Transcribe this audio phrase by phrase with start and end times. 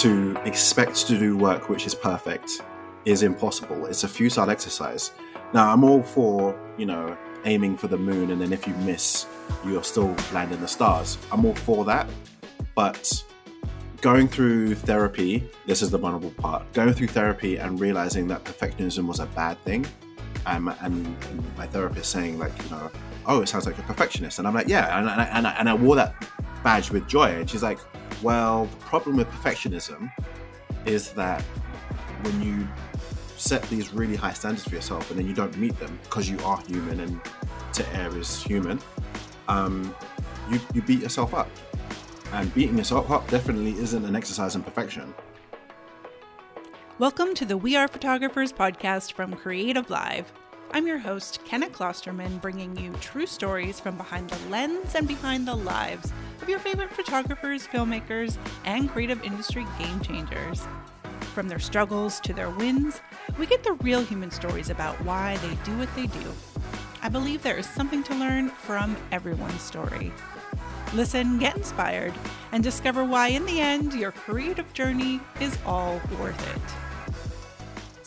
[0.00, 2.62] to expect to do work which is perfect
[3.04, 3.84] is impossible.
[3.84, 5.12] It's a futile exercise.
[5.52, 9.26] Now, I'm all for, you know, aiming for the moon and then if you miss,
[9.62, 11.18] you're still landing the stars.
[11.30, 12.08] I'm all for that.
[12.74, 13.22] But
[14.00, 19.06] going through therapy, this is the vulnerable part, going through therapy and realizing that perfectionism
[19.06, 19.86] was a bad thing.
[20.46, 21.14] Um, and,
[21.58, 22.90] my therapist saying, like, you know,
[23.26, 24.38] oh, it sounds like a perfectionist.
[24.38, 24.98] And I'm like, yeah.
[24.98, 26.14] And, and, and, I, and I wore that
[26.64, 27.32] badge with joy.
[27.32, 27.78] And she's like,
[28.22, 30.10] well, the problem with perfectionism
[30.84, 31.42] is that
[32.22, 32.68] when you
[33.36, 36.38] set these really high standards for yourself and then you don't meet them because you
[36.40, 37.20] are human and
[37.72, 38.78] to err is human,
[39.48, 39.94] um,
[40.50, 41.48] you, you beat yourself up.
[42.32, 45.14] And beating yourself up definitely isn't an exercise in perfection.
[46.98, 50.30] Welcome to the We Are Photographers podcast from Creative Live.
[50.72, 55.46] I'm your host, Kenna Klosterman, bringing you true stories from behind the lens and behind
[55.46, 60.68] the lives of your favorite photographers, filmmakers, and creative industry game changers.
[61.34, 63.00] From their struggles to their wins,
[63.36, 66.32] we get the real human stories about why they do what they do.
[67.02, 70.12] I believe there is something to learn from everyone's story.
[70.94, 72.14] Listen, get inspired,
[72.52, 76.89] and discover why, in the end, your creative journey is all worth it.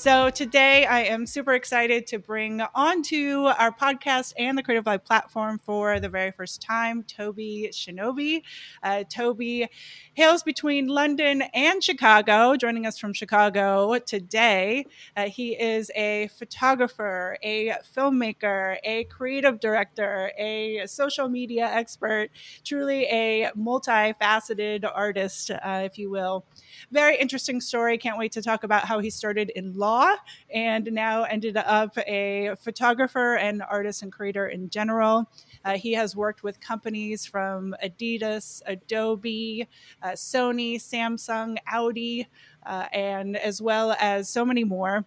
[0.04, 5.06] So today I am super excited to bring onto our podcast and the Creative Live
[5.06, 8.42] platform for the very first time Tobi Shinobi.
[8.84, 9.70] Uh, Tobi
[10.14, 14.86] hails between London and Chicago, joining us from Chicago today.
[15.16, 22.30] Uh, he is a photographer, a filmmaker, a creative director, a social media expert,
[22.66, 26.44] truly a multifaceted artist, uh, if you will.
[26.92, 27.98] Very interesting story.
[27.98, 30.16] Can't wait to talk about how he started in law law
[30.53, 35.30] and now ended up a photographer and artist and creator in general.
[35.66, 39.67] Uh, he has worked with companies from Adidas, Adobe,
[40.02, 42.27] uh, Sony, Samsung, Audi,
[42.66, 45.05] uh, and as well as so many more.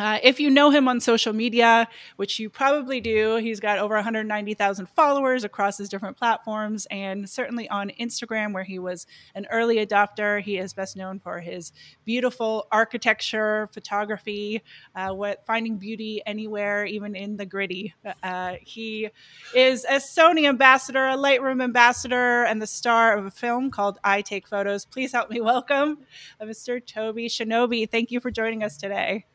[0.00, 3.94] Uh, if you know him on social media, which you probably do, he's got over
[3.96, 9.76] 190,000 followers across his different platforms, and certainly on Instagram, where he was an early
[9.84, 10.40] adopter.
[10.40, 11.72] He is best known for his
[12.06, 14.62] beautiful architecture, photography,
[14.94, 17.92] uh, what finding beauty anywhere, even in the gritty.
[18.22, 19.10] Uh, he
[19.54, 24.22] is a Sony ambassador, a Lightroom ambassador, and the star of a film called I
[24.22, 24.86] Take Photos.
[24.86, 25.98] Please help me welcome
[26.40, 26.82] uh, Mr.
[26.82, 27.90] Tobi Shinobi.
[27.90, 29.26] Thank you for joining us today.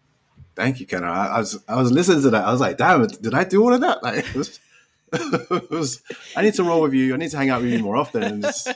[0.56, 1.08] Thank you, Kenna.
[1.08, 2.46] I, I, was I was listening to that.
[2.46, 4.02] I was like, damn, did I do all of that?
[4.02, 4.60] Like, it was,
[5.14, 6.02] it was,
[6.36, 7.14] I need to roll with you.
[7.14, 8.72] I need to hang out with you more often and just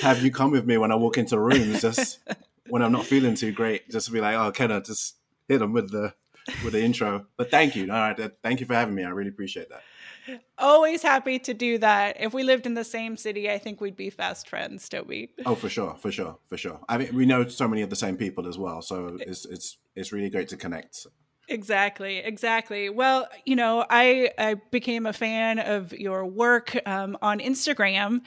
[0.00, 1.82] have you come with me when I walk into rooms.
[1.82, 2.20] Just
[2.68, 5.16] when I'm not feeling too great, just be like, oh, Kenna, just
[5.48, 6.14] hit them with the
[6.64, 7.26] with the intro.
[7.36, 7.84] But thank you.
[7.92, 9.04] All right, thank you for having me.
[9.04, 9.82] I really appreciate that.
[10.58, 12.16] Always happy to do that.
[12.20, 15.30] If we lived in the same city, I think we'd be fast friends, don't we?
[15.46, 16.80] Oh, for sure, for sure, for sure.
[16.88, 19.78] I mean, we know so many of the same people as well, so it's it's
[19.96, 21.06] it's really great to connect.
[21.48, 22.88] Exactly, exactly.
[22.88, 28.20] Well, you know, I, I became a fan of your work um, on Instagram,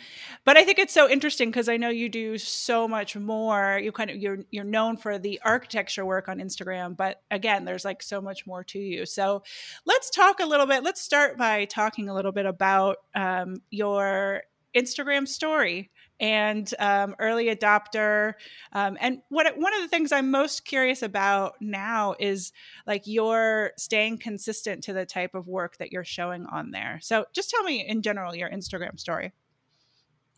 [0.43, 3.79] but I think it's so interesting because I know you do so much more.
[3.81, 7.85] You kind of you're you're known for the architecture work on Instagram, but again, there's
[7.85, 9.05] like so much more to you.
[9.05, 9.43] So,
[9.85, 10.83] let's talk a little bit.
[10.83, 14.43] Let's start by talking a little bit about um, your
[14.75, 15.89] Instagram story
[16.19, 18.33] and um, early adopter.
[18.71, 22.51] Um, and what one of the things I'm most curious about now is
[22.87, 26.99] like you're staying consistent to the type of work that you're showing on there.
[27.01, 29.33] So just tell me in general your Instagram story.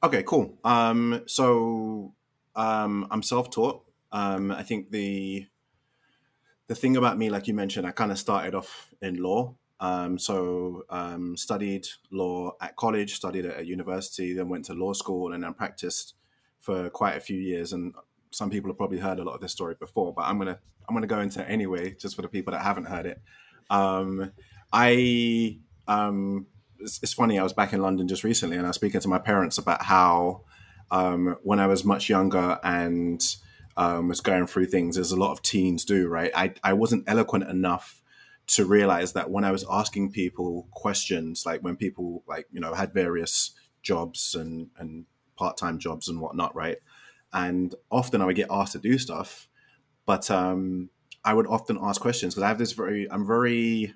[0.03, 0.57] Okay, cool.
[0.63, 2.13] Um, so
[2.55, 3.83] um, I'm self-taught.
[4.11, 5.47] Um, I think the
[6.67, 9.55] the thing about me, like you mentioned, I kind of started off in law.
[9.79, 14.93] Um, so um, studied law at college, studied at a university, then went to law
[14.93, 16.15] school, and then practiced
[16.59, 17.73] for quite a few years.
[17.73, 17.93] And
[18.31, 20.95] some people have probably heard a lot of this story before, but I'm gonna I'm
[20.95, 23.21] gonna go into it anyway, just for the people that haven't heard it.
[23.69, 24.31] Um,
[24.73, 26.47] I um,
[26.79, 27.39] it's, it's, funny.
[27.39, 29.83] I was back in London just recently, and I was speaking to my parents about
[29.83, 30.41] how
[30.91, 33.23] um, when I was much younger and
[33.77, 36.31] um, was going through things, as a lot of teens do, right?
[36.35, 38.01] I I wasn't eloquent enough
[38.47, 42.73] to realize that when I was asking people questions, like when people like you know
[42.73, 43.51] had various
[43.81, 45.05] jobs and and
[45.35, 46.77] part time jobs and whatnot, right?
[47.33, 49.47] And often I would get asked to do stuff,
[50.05, 50.89] but um,
[51.23, 53.93] I would often ask questions because I have this very I'm very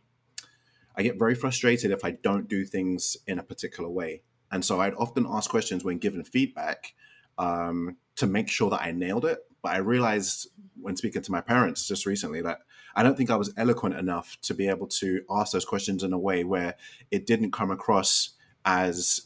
[0.95, 4.81] I get very frustrated if I don't do things in a particular way, and so
[4.81, 6.93] I'd often ask questions when given feedback
[7.37, 9.39] um, to make sure that I nailed it.
[9.61, 10.49] But I realized
[10.79, 12.59] when speaking to my parents just recently that
[12.95, 16.13] I don't think I was eloquent enough to be able to ask those questions in
[16.13, 16.75] a way where
[17.09, 18.31] it didn't come across
[18.65, 19.21] as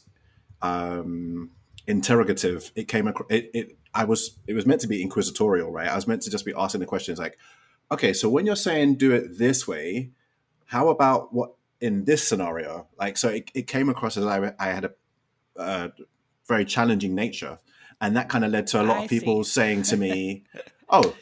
[0.62, 1.50] um,
[1.86, 2.70] interrogative.
[2.74, 3.28] It came across.
[3.30, 5.88] It, it, I was it was meant to be inquisitorial, right?
[5.88, 7.38] I was meant to just be asking the questions like,
[7.90, 10.10] okay, so when you're saying do it this way,
[10.66, 12.88] how about what in this scenario?
[12.98, 14.90] Like, so it, it came across as I, I had
[15.56, 15.92] a,
[16.46, 17.58] very challenging nature,
[18.00, 19.50] and that kind of led to a lot I of people see.
[19.50, 20.44] saying to me,
[20.88, 21.14] "Oh,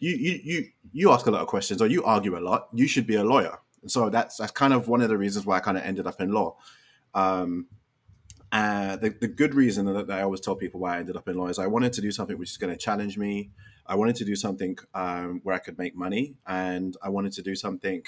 [0.00, 2.68] you you you you ask a lot of questions or you argue a lot.
[2.74, 5.46] You should be a lawyer." And so that's that's kind of one of the reasons
[5.46, 6.56] why I kind of ended up in law.
[7.14, 7.68] Um,
[8.52, 11.28] uh, the, the good reason that, that I always tell people why I ended up
[11.28, 13.50] in law is I wanted to do something which is going to challenge me.
[13.86, 17.42] I wanted to do something um, where I could make money, and I wanted to
[17.42, 18.02] do something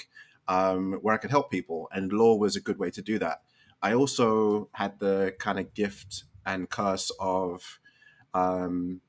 [0.47, 1.87] um, where I could help people.
[1.91, 3.41] And law was a good way to do that.
[3.81, 7.79] I also had the kind of gift and curse of
[8.33, 9.01] um,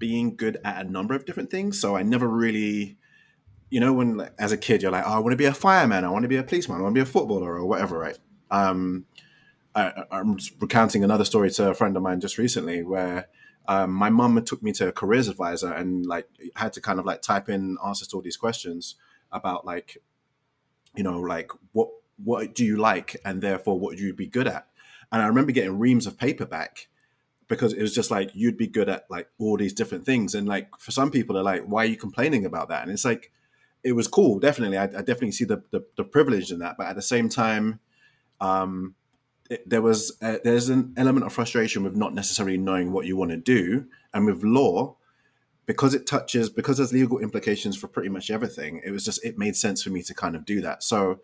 [0.00, 1.80] being good at a number of different things.
[1.80, 2.96] So I never really,
[3.70, 6.04] you know, when as a kid you're like, oh, I want to be a fireman,
[6.04, 8.18] I want to be a policeman, I want to be a footballer or whatever, right?
[8.50, 9.04] Um,
[9.76, 13.28] I, I'm recounting another story to a friend of mine just recently where
[13.68, 16.26] um, my mum took me to a careers advisor and like
[16.56, 18.96] had to kind of like type in answers to all these questions
[19.30, 19.98] about like,
[20.96, 21.90] you know, like what
[22.22, 24.66] what do you like and therefore what would you be good at?
[25.12, 26.88] And I remember getting reams of paper back
[27.50, 30.34] because it was just like you'd be good at like all these different things.
[30.36, 32.84] And like for some people they're like why are you complaining about that?
[32.84, 33.32] And it's like
[33.82, 34.78] it was cool definitely.
[34.78, 36.76] I, I definitely see the, the, the privilege in that.
[36.78, 37.80] But at the same time
[38.40, 38.94] um
[39.50, 43.16] it, there was uh there's an element of frustration with not necessarily knowing what you
[43.16, 43.86] want to do.
[44.14, 44.96] And with law
[45.66, 49.38] because it touches because there's legal implications for pretty much everything it was just it
[49.38, 50.84] made sense for me to kind of do that.
[50.84, 51.20] So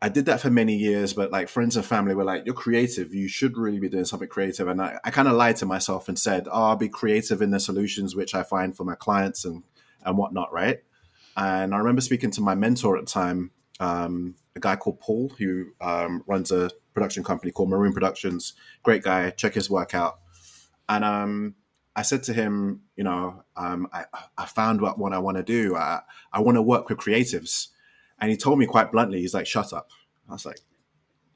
[0.00, 3.12] I did that for many years, but like friends and family were like, "You're creative.
[3.12, 6.08] You should really be doing something creative." And I, I kind of lied to myself
[6.08, 9.44] and said, "Oh, I'll be creative in the solutions which I find for my clients
[9.44, 9.64] and
[10.04, 10.82] and whatnot." Right?
[11.36, 13.50] And I remember speaking to my mentor at the time,
[13.80, 18.54] um, a guy called Paul, who um, runs a production company called Maroon Productions.
[18.82, 19.30] Great guy.
[19.30, 20.18] Check his work out.
[20.88, 21.54] And um,
[21.94, 24.04] I said to him, you know, um, I,
[24.36, 25.76] I found what, what I want to do.
[25.76, 26.00] I,
[26.32, 27.68] I want to work with creatives.
[28.20, 29.90] And he told me quite bluntly, he's like, shut up.
[30.28, 30.60] I was like,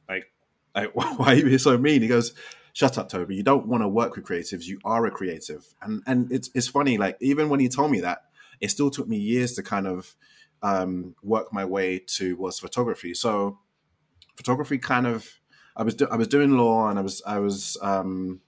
[0.09, 0.27] like,
[0.75, 2.03] like why are you so mean?
[2.03, 2.35] He goes,
[2.73, 3.37] shut up, Tobi.
[3.37, 4.65] You don't want to work with creatives.
[4.65, 5.65] You are a creative.
[5.81, 8.25] And and it's it's funny, like even when he told me that,
[8.61, 10.15] it still took me years to kind of
[10.63, 13.15] um, work my way towards photography.
[13.15, 13.59] So
[14.37, 15.29] photography kind of
[15.77, 18.41] I was do, I was doing law and I was I was um,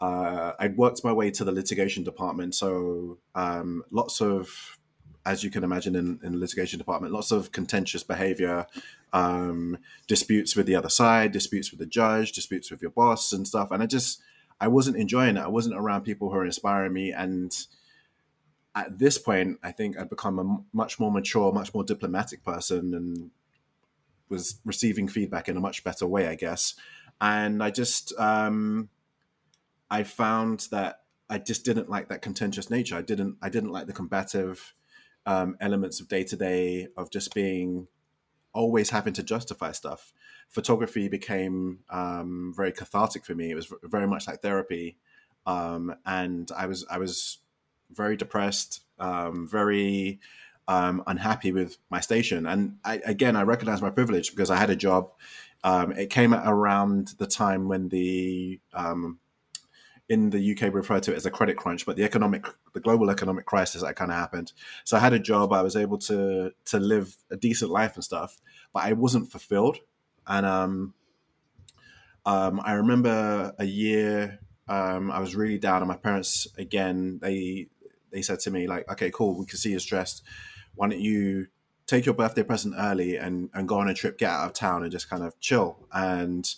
[0.00, 2.54] uh, I worked my way to the litigation department.
[2.54, 4.78] So um, lots of
[5.24, 8.66] as you can imagine in, in the litigation department, lots of contentious behavior,
[9.12, 13.46] um, disputes with the other side, disputes with the judge, disputes with your boss and
[13.46, 13.70] stuff.
[13.70, 14.20] And I just,
[14.60, 15.42] I wasn't enjoying it.
[15.42, 17.12] I wasn't around people who are inspiring me.
[17.12, 17.56] And
[18.74, 22.94] at this point, I think I'd become a much more mature, much more diplomatic person
[22.94, 23.30] and
[24.28, 26.74] was receiving feedback in a much better way, I guess.
[27.20, 28.88] And I just, um,
[29.90, 32.96] I found that I just didn't like that contentious nature.
[32.96, 34.74] I didn't, I didn't like the combative,
[35.26, 37.88] um, elements of day to day of just being
[38.52, 40.12] always having to justify stuff.
[40.48, 43.50] Photography became um, very cathartic for me.
[43.50, 44.98] It was very much like therapy,
[45.46, 47.38] um, and I was I was
[47.90, 50.20] very depressed, um, very
[50.68, 52.46] um, unhappy with my station.
[52.46, 55.10] And I, again, I recognize my privilege because I had a job.
[55.64, 59.18] Um, it came around the time when the um,
[60.08, 63.10] in the UK refer to it as a credit crunch, but the economic, the global
[63.10, 64.52] economic crisis that kind of happened.
[64.84, 65.52] So I had a job.
[65.52, 68.38] I was able to to live a decent life and stuff,
[68.72, 69.78] but I wasn't fulfilled.
[70.26, 70.94] And um,
[72.26, 77.68] um, I remember a year um, I was really down, and my parents again they
[78.10, 80.22] they said to me like, "Okay, cool, we can see you're stressed.
[80.74, 81.48] Why don't you
[81.86, 84.82] take your birthday present early and and go on a trip, get out of town,
[84.82, 86.48] and just kind of chill?" And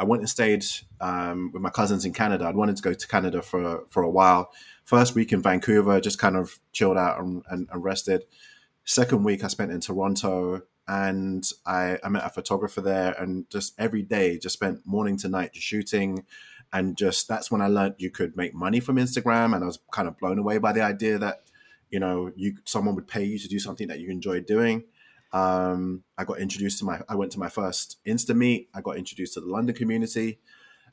[0.00, 0.64] I went and stayed
[1.02, 2.46] um, with my cousins in Canada.
[2.46, 4.50] I'd wanted to go to Canada for for a while.
[4.84, 8.24] First week in Vancouver, just kind of chilled out and, and, and rested.
[8.84, 13.74] Second week, I spent in Toronto, and I, I met a photographer there, and just
[13.78, 16.24] every day, just spent morning to night just shooting,
[16.72, 19.80] and just that's when I learned you could make money from Instagram, and I was
[19.92, 21.42] kind of blown away by the idea that
[21.90, 24.84] you know you someone would pay you to do something that you enjoy doing.
[25.32, 28.68] Um, I got introduced to my, I went to my first Insta meet.
[28.74, 30.40] I got introduced to the London community,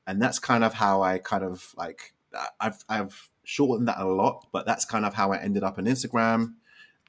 [0.06, 2.14] and that's kind of how I kind of like
[2.60, 5.86] I've I've shortened that a lot, but that's kind of how I ended up on
[5.86, 6.54] Instagram,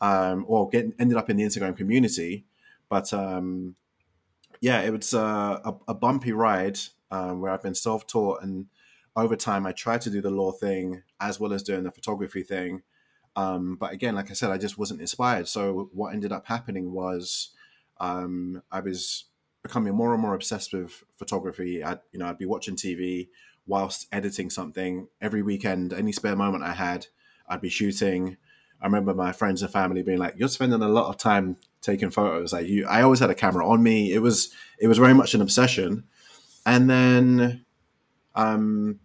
[0.01, 2.47] um, or get ended up in the Instagram community.
[2.89, 3.77] But um,
[4.61, 6.79] yeah, it was uh, a, a bumpy ride
[7.11, 8.67] um, where I've been self taught, and
[9.17, 12.43] over time I tried to do the law thing as well as doing the photography
[12.43, 12.83] thing.
[13.39, 15.47] Um, but again, like I said, I just wasn't inspired.
[15.47, 17.51] So what ended up happening was
[18.01, 19.27] um, I was
[19.63, 21.85] becoming more and more obsessed with photography.
[21.85, 23.29] I, you know, I'd be watching TV,
[23.65, 25.93] whilst editing something every weekend.
[25.93, 27.07] Any spare moment I had,
[27.49, 28.39] I'd be shooting.
[28.81, 32.11] I remember my friends and family being like, "You're spending a lot of time taking
[32.11, 34.13] photos." Like you, I always had a camera on me.
[34.13, 36.05] It was it was very much an obsession.
[36.67, 37.65] And then
[38.35, 38.99] um,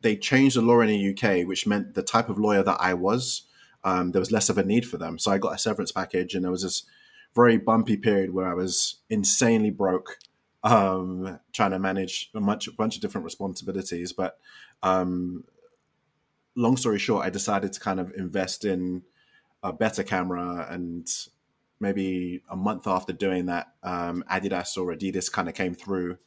[0.00, 2.94] they changed the law in the UK, which meant the type of lawyer that I
[2.94, 3.45] was,
[3.86, 5.16] um, there was less of a need for them.
[5.16, 6.82] So I got a severance package, and there was this
[7.36, 10.18] very bumpy period where I was insanely broke,
[10.64, 14.12] um, trying to manage a much, bunch of different responsibilities.
[14.12, 14.38] But
[14.82, 15.44] um,
[16.56, 19.02] long story short, I decided to kind of invest in
[19.62, 21.08] a better camera and
[21.78, 26.18] maybe a month after doing that, um, Adidas or Adidas kind of came through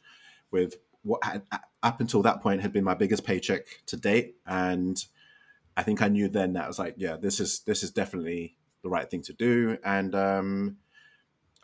[0.50, 1.42] with what had
[1.82, 5.04] up until that point had been my biggest paycheck to date, and
[5.80, 8.58] I think I knew then that I was like, yeah, this is this is definitely
[8.82, 9.78] the right thing to do.
[9.82, 10.76] And um,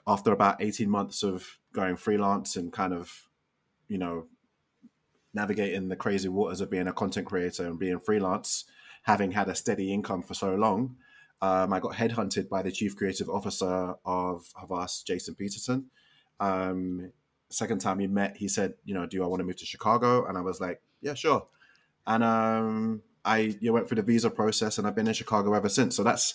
[0.07, 3.29] after about eighteen months of going freelance and kind of,
[3.89, 4.27] you know,
[5.35, 8.65] navigating the crazy waters of being a content creator and being freelance,
[9.03, 10.97] having had a steady income for so long,
[11.43, 15.91] um, I got headhunted by the chief creative officer of Havas, Jason Peterson.
[16.41, 17.13] Um,
[17.51, 20.27] second time we met, he said, you know, do I want to move to Chicago?
[20.27, 21.47] And I was like, yeah, sure.
[22.07, 25.69] And um, I you went through the visa process, and I've been in Chicago ever
[25.69, 25.97] since.
[25.97, 26.35] So that's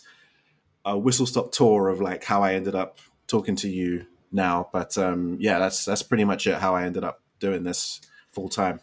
[0.86, 4.70] a whistle stop tour of like how I ended up talking to you now.
[4.72, 6.56] But um, yeah, that's that's pretty much it.
[6.56, 8.82] How I ended up doing this full time.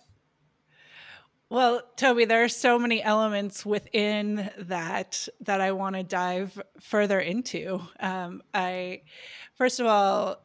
[1.51, 7.19] Well, Tobi, there are so many elements within that that I want to dive further
[7.19, 7.81] into.
[8.01, 9.03] Um, I,
[9.55, 10.43] first of all,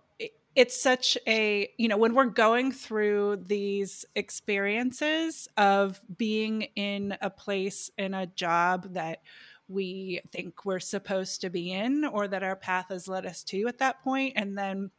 [0.55, 7.29] it's such a you know when we're going through these experiences of being in a
[7.29, 9.22] place in a job that
[9.67, 13.67] we think we're supposed to be in or that our path has led us to
[13.67, 14.91] at that point and then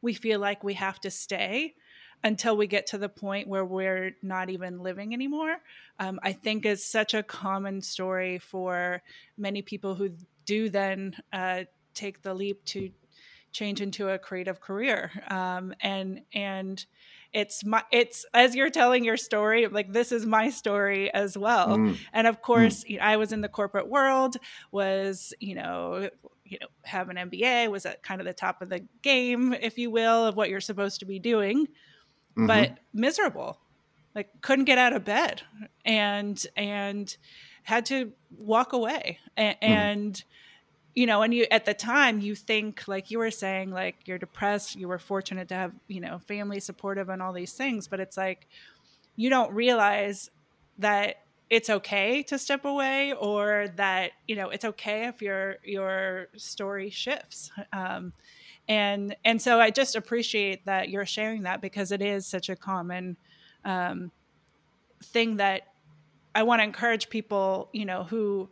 [0.00, 1.74] we feel like we have to stay
[2.24, 5.56] until we get to the point where we're not even living anymore
[6.00, 9.02] um, i think is such a common story for
[9.36, 10.10] many people who
[10.44, 11.62] do then uh,
[11.94, 12.90] take the leap to
[13.52, 16.86] change into a creative career um, and and
[17.32, 21.76] it's my it's as you're telling your story like this is my story as well
[21.78, 21.96] mm.
[22.12, 22.90] and of course mm.
[22.90, 24.36] you know, i was in the corporate world
[24.70, 26.08] was you know
[26.44, 29.78] you know have an mba was at kind of the top of the game if
[29.78, 32.46] you will of what you're supposed to be doing mm-hmm.
[32.46, 33.58] but miserable
[34.14, 35.42] like couldn't get out of bed
[35.84, 37.16] and and
[37.64, 39.68] had to walk away and, mm.
[39.68, 40.24] and
[40.94, 44.18] you know and you at the time you think like you were saying like you're
[44.18, 48.00] depressed you were fortunate to have you know family supportive and all these things but
[48.00, 48.46] it's like
[49.16, 50.30] you don't realize
[50.78, 51.16] that
[51.50, 56.88] it's okay to step away or that you know it's okay if your your story
[56.88, 57.50] shifts.
[57.72, 58.12] Um,
[58.68, 62.56] and and so i just appreciate that you're sharing that because it is such a
[62.56, 63.16] common
[63.64, 64.10] um,
[65.02, 65.62] thing that
[66.34, 68.48] i want to encourage people you know who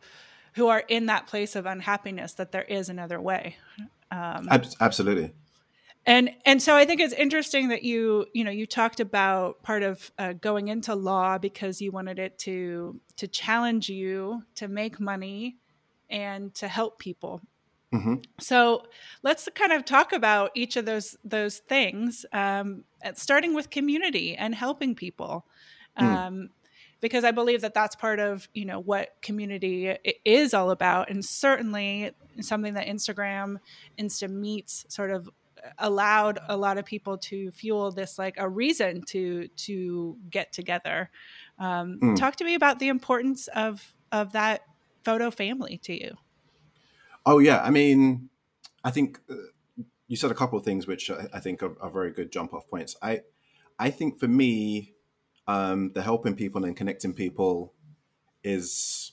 [0.54, 3.56] who are in that place of unhappiness that there is another way
[4.10, 4.48] um,
[4.80, 5.32] absolutely
[6.06, 9.82] and and so i think it's interesting that you you know you talked about part
[9.82, 14.98] of uh, going into law because you wanted it to to challenge you to make
[14.98, 15.56] money
[16.08, 17.40] and to help people
[17.92, 18.14] mm-hmm.
[18.38, 18.84] so
[19.22, 24.54] let's kind of talk about each of those those things um, starting with community and
[24.54, 25.44] helping people
[25.98, 26.48] mm.
[27.00, 31.24] Because I believe that that's part of you know what community is all about, and
[31.24, 33.58] certainly something that Instagram,
[33.98, 35.28] Insta Meets, sort of
[35.78, 41.10] allowed a lot of people to fuel this like a reason to to get together.
[41.58, 42.16] Um, mm.
[42.16, 44.62] Talk to me about the importance of of that
[45.04, 46.16] photo family to you.
[47.26, 48.30] Oh yeah, I mean,
[48.82, 49.34] I think uh,
[50.08, 52.54] you said a couple of things which I, I think are, are very good jump
[52.54, 52.96] off points.
[53.02, 53.22] I
[53.78, 54.94] I think for me,
[55.50, 57.72] um, the helping people and connecting people
[58.44, 59.12] is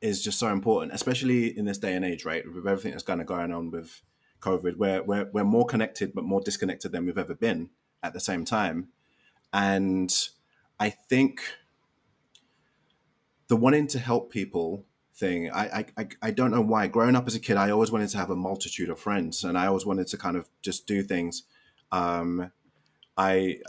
[0.00, 2.44] is just so important, especially in this day and age, right?
[2.46, 4.02] With everything that's kind of going on with
[4.40, 7.70] COVID, where we're, we're more connected but more disconnected than we've ever been
[8.02, 8.88] at the same time.
[9.52, 10.12] And
[10.78, 11.40] I think
[13.48, 16.86] the wanting to help people thing, I, I, I don't know why.
[16.86, 19.58] Growing up as a kid, I always wanted to have a multitude of friends and
[19.58, 21.44] I always wanted to kind of just do things.
[21.90, 22.52] Um,
[23.16, 23.60] I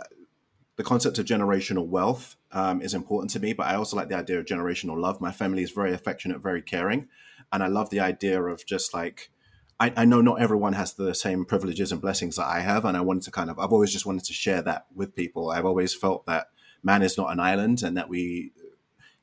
[0.78, 4.16] the concept of generational wealth um, is important to me, but I also like the
[4.16, 5.20] idea of generational love.
[5.20, 7.10] My family is very affectionate, very caring,
[7.52, 9.32] and I love the idea of just like
[9.80, 12.96] I, I, know not everyone has the same privileges and blessings that I have, and
[12.96, 15.50] I wanted to kind of I've always just wanted to share that with people.
[15.50, 16.48] I've always felt that
[16.84, 18.52] man is not an island, and that we,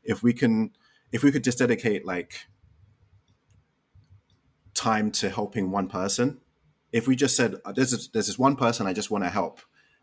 [0.03, 0.73] if we can,
[1.13, 2.47] if we could just dedicate like
[4.75, 6.41] time to helping one person,
[6.91, 9.61] if we just said there's this, there's this one person I just want to help.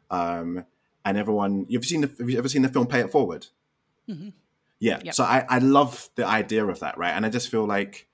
[0.10, 0.66] Um,
[1.06, 3.48] and everyone you've seen the, have you ever seen the film Pay It Forward?
[4.10, 4.30] Mm-hmm.
[4.80, 5.00] Yeah.
[5.04, 5.14] Yep.
[5.14, 7.12] So I, I love the idea of that, right?
[7.12, 8.08] And I just feel like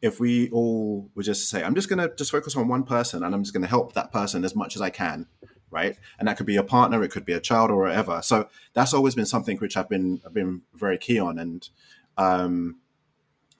[0.00, 3.22] if we all were just to say, I'm just gonna just focus on one person
[3.22, 5.26] and I'm just gonna help that person as much as I can,
[5.70, 5.96] right?
[6.18, 8.20] And that could be a partner, it could be a child or whatever.
[8.22, 11.38] So that's always been something which I've been I've been very key on.
[11.38, 11.68] And
[12.16, 12.80] um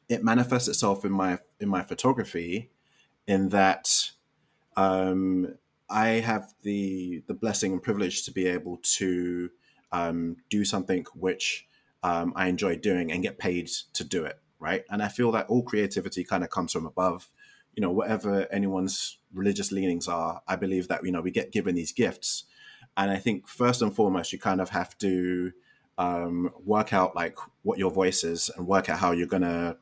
[0.09, 2.71] it manifests itself in my in my photography
[3.27, 4.13] in that
[4.77, 5.55] um
[5.89, 9.51] I have the the blessing and privilege to be able to
[9.93, 11.67] um, do something which
[12.03, 14.85] um, I enjoy doing and get paid to do it, right?
[14.91, 17.29] And I feel that all creativity kind of comes from above.
[17.75, 21.75] You know, whatever anyone's religious leanings are, I believe that you know we get given
[21.75, 22.45] these gifts,
[22.97, 25.53] and I think first and foremost you kind of have to
[25.99, 29.77] um, work out like what your voice is and work out how you're gonna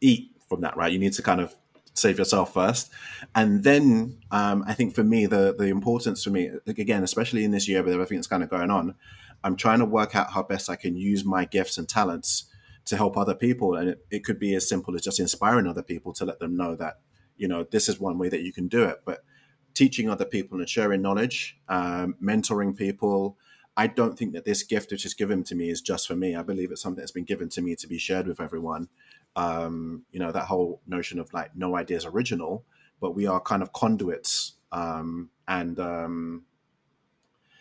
[0.00, 0.92] eat from that, right?
[0.92, 1.54] You need to kind of
[1.94, 2.90] save yourself first,
[3.34, 7.52] and then um, I think for me the the importance for me again, especially in
[7.52, 8.94] this year with everything that's kind of going on,
[9.42, 12.44] I'm trying to work out how best I can use my gifts and talents
[12.86, 15.82] to help other people, and it, it could be as simple as just inspiring other
[15.82, 17.00] people to let them know that
[17.36, 19.24] you know this is one way that you can do it, but
[19.72, 23.38] teaching other people and sharing knowledge, um, mentoring people.
[23.76, 26.36] I don't think that this gift which is given to me is just for me.
[26.36, 28.88] I believe it's something that's been given to me to be shared with everyone
[29.36, 32.64] um, you know that whole notion of like no idea is original
[33.00, 36.44] but we are kind of conduits um, and um,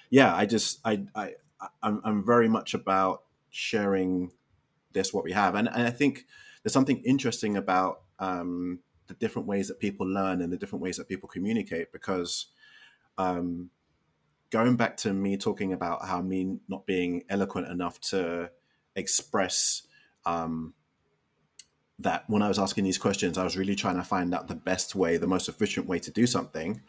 [0.09, 1.31] yeah i just I, I
[1.81, 4.31] I'm, I'm very much about sharing
[4.91, 6.25] this what we have and, and i think
[6.61, 10.97] there's something interesting about um, the different ways that people learn and the different ways
[10.97, 12.47] that people communicate because
[13.17, 13.69] um,
[14.49, 18.49] going back to me talking about how me not being eloquent enough to
[18.95, 19.83] express
[20.25, 20.73] um,
[21.99, 24.55] that when I was asking these questions, I was really trying to find out the
[24.55, 26.81] best way, the most efficient way to do something.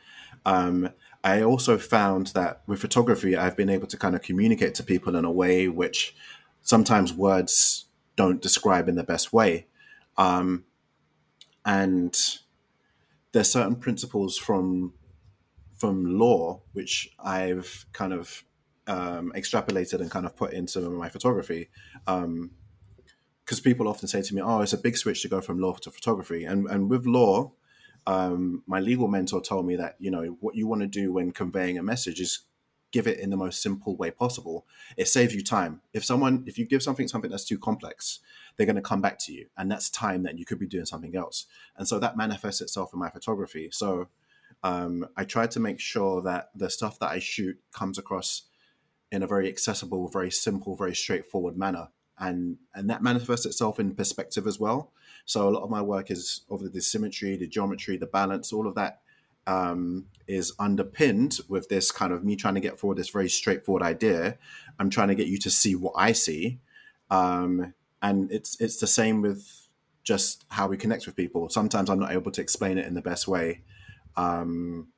[0.46, 0.90] Um,
[1.22, 5.16] I also found that with photography, I've been able to kind of communicate to people
[5.16, 6.14] in a way which
[6.62, 9.66] sometimes words don't describe in the best way.
[10.16, 10.64] Um,
[11.64, 12.16] and
[13.32, 14.94] there's certain principles from
[15.76, 18.44] from law which I've kind of
[18.86, 21.68] um, extrapolated and kind of put into my photography.
[22.06, 22.52] Um,
[23.44, 25.74] because people often say to me, "Oh, it's a big switch to go from law
[25.74, 27.52] to photography." And and with law,
[28.06, 31.32] um, my legal mentor told me that you know what you want to do when
[31.32, 32.40] conveying a message is
[32.92, 34.64] give it in the most simple way possible.
[34.96, 35.80] It saves you time.
[35.92, 38.20] If someone, if you give something something that's too complex,
[38.56, 40.86] they're going to come back to you, and that's time that you could be doing
[40.86, 41.46] something else.
[41.76, 43.68] And so that manifests itself in my photography.
[43.72, 44.08] So
[44.62, 48.42] um, I try to make sure that the stuff that I shoot comes across
[49.10, 53.94] in a very accessible, very simple, very straightforward manner and and that manifests itself in
[53.94, 54.92] perspective as well.
[55.24, 58.66] So a lot of my work is of the symmetry, the geometry, the balance, all
[58.66, 59.00] of that
[59.46, 63.82] um, is underpinned with this kind of me trying to get forward this very straightforward
[63.82, 64.38] idea.
[64.78, 66.60] I'm trying to get you to see what I see,
[67.10, 69.68] um, and it's it's the same with
[70.02, 71.48] just how we connect with people.
[71.48, 73.62] Sometimes I'm not able to explain it in the best way
[74.16, 74.88] um,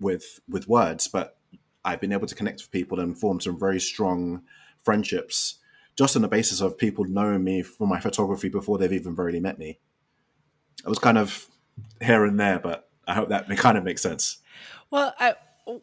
[0.00, 1.38] with with words, but
[1.84, 4.42] I've been able to connect with people and form some very strong
[4.82, 5.58] friendships
[5.96, 9.40] just on the basis of people knowing me from my photography before they've even really
[9.40, 9.78] met me.
[10.84, 11.48] It was kind of
[12.02, 14.38] here and there, but I hope that kind of makes sense.
[14.90, 15.34] Well, I,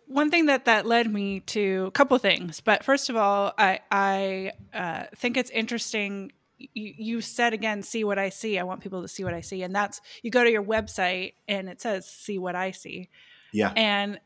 [0.05, 3.79] one thing that that led me to a couple things, but first of all, I
[3.91, 6.31] I uh, think it's interesting.
[6.57, 8.57] You, you said again, see what I see.
[8.57, 11.33] I want people to see what I see, and that's you go to your website
[11.47, 13.09] and it says see what I see.
[13.51, 14.19] Yeah, and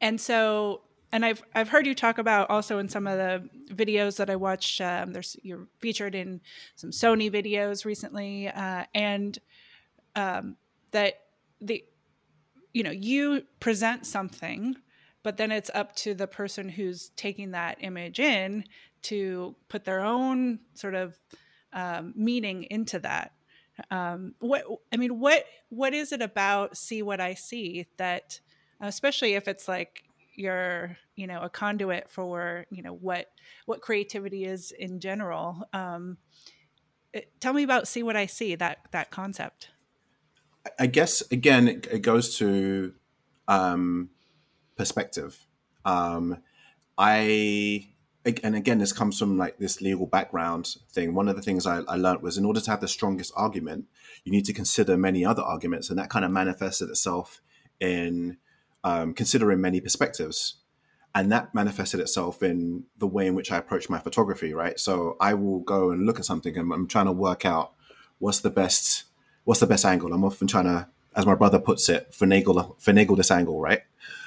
[0.00, 4.16] and so and I've I've heard you talk about also in some of the videos
[4.16, 4.80] that I watched.
[4.80, 6.40] Um, there's you're featured in
[6.74, 9.38] some Sony videos recently, uh, and
[10.14, 10.56] um,
[10.90, 11.20] that
[11.60, 11.84] the
[12.72, 14.76] you know you present something,
[15.22, 18.64] but then it's up to the person who's taking that image in
[19.02, 21.18] to put their own sort of
[21.72, 23.32] um, meaning into that.
[23.90, 28.40] Um, what I mean, what what is it about see what I see that,
[28.80, 30.02] especially if it's like
[30.38, 33.26] you're you know a conduit for you know what
[33.66, 36.16] what creativity is in general um
[37.12, 39.70] it, tell me about see what i see that that concept.
[40.78, 42.94] I guess again it, it goes to
[43.46, 44.10] um
[44.76, 45.46] perspective.
[45.84, 46.42] Um
[46.96, 47.88] i
[48.42, 51.14] and again this comes from like this legal background thing.
[51.14, 53.86] One of the things I, I learned was in order to have the strongest argument
[54.24, 57.40] you need to consider many other arguments and that kind of manifested itself
[57.80, 58.36] in
[58.84, 60.56] um, considering many perspectives.
[61.14, 64.78] And that manifested itself in the way in which I approach my photography, right?
[64.78, 67.72] So I will go and look at something and I'm trying to work out
[68.18, 69.04] what's the best
[69.44, 70.12] what's the best angle.
[70.12, 73.82] I'm often trying to, as my brother puts it, finagle finagle this angle, right?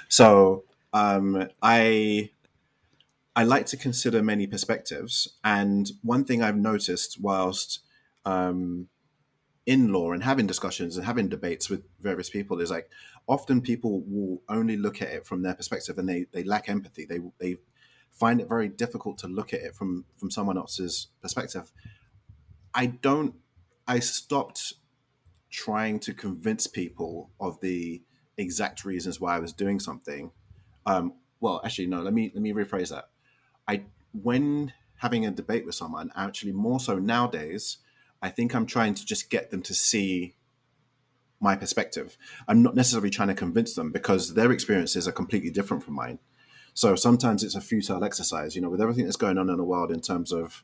[0.10, 2.32] So um, I
[3.36, 5.38] I like to consider many perspectives.
[5.44, 7.80] And one thing I've noticed whilst
[8.26, 8.88] um,
[9.66, 12.90] in law and having discussions and having debates with various people is like
[13.28, 17.06] often people will only look at it from their perspective and they, they lack empathy.
[17.06, 17.58] They, they
[18.12, 21.72] find it very difficult to look at it from, from someone else's perspective.
[22.74, 23.36] I don't,
[23.88, 24.74] I stopped
[25.50, 28.02] trying to convince people of the
[28.38, 30.32] exact reasons why I was doing something.
[30.86, 32.02] Um, well, actually, no.
[32.02, 33.10] Let me let me rephrase that.
[33.68, 37.78] I when having a debate with someone, actually more so nowadays,
[38.22, 40.36] I think I'm trying to just get them to see
[41.42, 42.18] my perspective.
[42.48, 46.20] I'm not necessarily trying to convince them because their experiences are completely different from mine.
[46.74, 49.64] So sometimes it's a futile exercise, you know, with everything that's going on in the
[49.64, 50.64] world in terms of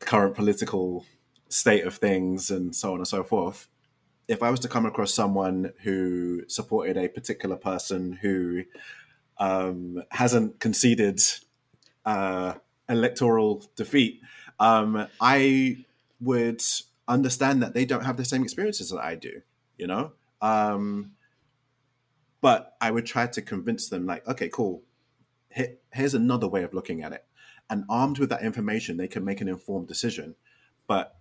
[0.00, 1.06] current political
[1.48, 3.68] state of things and so on and so forth.
[4.26, 8.64] If I was to come across someone who supported a particular person who
[9.38, 11.20] um, hasn't conceded
[12.04, 12.54] uh,
[12.88, 14.20] electoral defeat,
[14.60, 15.84] um, I
[16.20, 16.62] would
[17.08, 19.42] understand that they don't have the same experiences that I do,
[19.76, 20.12] you know?
[20.40, 21.12] Um,
[22.40, 24.82] but I would try to convince them, like, okay, cool.
[25.50, 27.24] Here, here's another way of looking at it.
[27.70, 30.36] And armed with that information, they can make an informed decision.
[30.86, 31.16] But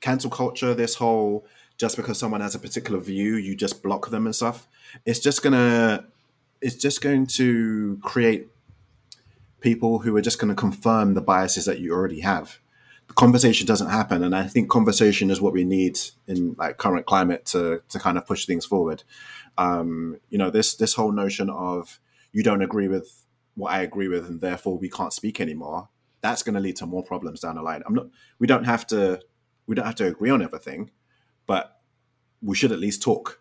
[0.00, 1.46] cancel culture, this whole
[1.78, 4.68] just because someone has a particular view, you just block them and stuff,
[5.04, 6.04] it's just gonna
[6.60, 8.48] it's just going to create
[9.60, 12.60] people who are just going to confirm the biases that you already have.
[13.14, 17.44] Conversation doesn't happen, and I think conversation is what we need in like current climate
[17.46, 19.02] to to kind of push things forward.
[19.58, 22.00] Um, you know, this this whole notion of
[22.32, 25.88] you don't agree with what I agree with, and therefore we can't speak anymore.
[26.20, 27.82] That's going to lead to more problems down the line.
[27.86, 28.06] I'm not.
[28.38, 29.20] We don't have to.
[29.66, 30.90] We don't have to agree on everything,
[31.46, 31.80] but
[32.40, 33.40] we should at least talk.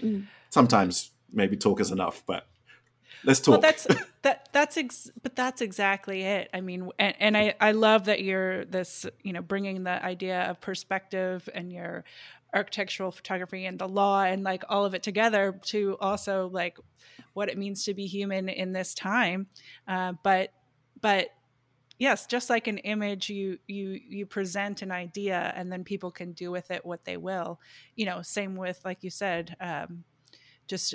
[0.00, 0.26] Mm.
[0.50, 2.46] Sometimes maybe talk is enough, but
[3.26, 3.52] let's talk.
[3.52, 3.86] Well, that's
[4.22, 6.48] that that's ex- but that's exactly it.
[6.54, 10.48] I mean, and, and I I love that you're this you know bringing the idea
[10.48, 12.04] of perspective and your
[12.54, 16.78] architectural photography and the law and like all of it together to also like
[17.34, 19.48] what it means to be human in this time.
[19.86, 20.52] Uh, but
[21.02, 21.28] but
[21.98, 26.32] yes just like an image you you you present an idea and then people can
[26.32, 27.58] do with it what they will
[27.94, 30.04] you know same with like you said um,
[30.68, 30.94] just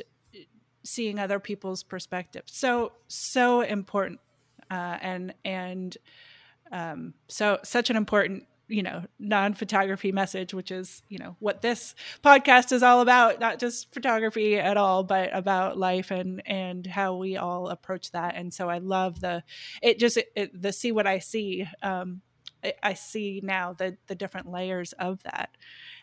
[0.83, 2.53] seeing other people's perspectives.
[2.53, 4.19] So so important,
[4.69, 5.97] uh, and and
[6.71, 11.93] um, so such an important you know non-photography message which is you know what this
[12.23, 17.15] podcast is all about not just photography at all but about life and and how
[17.15, 18.35] we all approach that.
[18.35, 19.43] And so i love the
[19.81, 22.21] it just it, the see what i see um
[22.83, 25.49] I, see now the the different layers of that.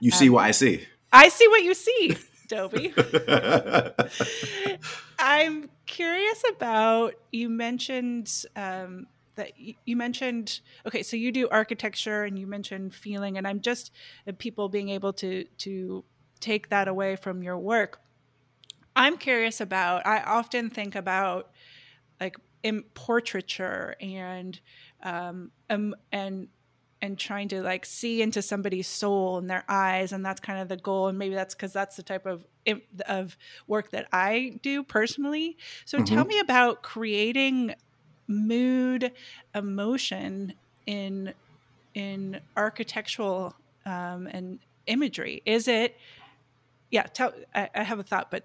[0.01, 0.85] You see um, what i see.
[1.13, 2.17] I see what you see
[2.49, 2.93] Tobi.
[5.19, 9.07] I'm curious about you mentioned um,
[9.37, 13.93] that you mentioned okay, so you do architecture and you mentioned feeling, and I'm just
[14.27, 16.05] uh, people being able to to
[16.41, 18.01] take that away from your work.
[18.97, 20.07] I'm curious about.
[20.07, 21.51] I often think about
[22.21, 24.59] like in portraiture and
[25.03, 26.49] um, um and
[27.01, 30.69] and trying to like see into somebody's soul and their eyes and that's kind of
[30.69, 32.45] the goal and maybe that's because that's the type of
[33.07, 35.57] of work that i do personally.
[35.85, 36.15] So mm-hmm.
[36.15, 37.75] tell me about creating
[38.27, 39.13] mood
[39.55, 40.55] emotion
[40.87, 41.33] in
[41.95, 43.55] in architectural
[43.87, 45.43] um, and imagery.
[45.47, 45.97] Is it
[46.91, 48.45] yeah tell I, I have a thought but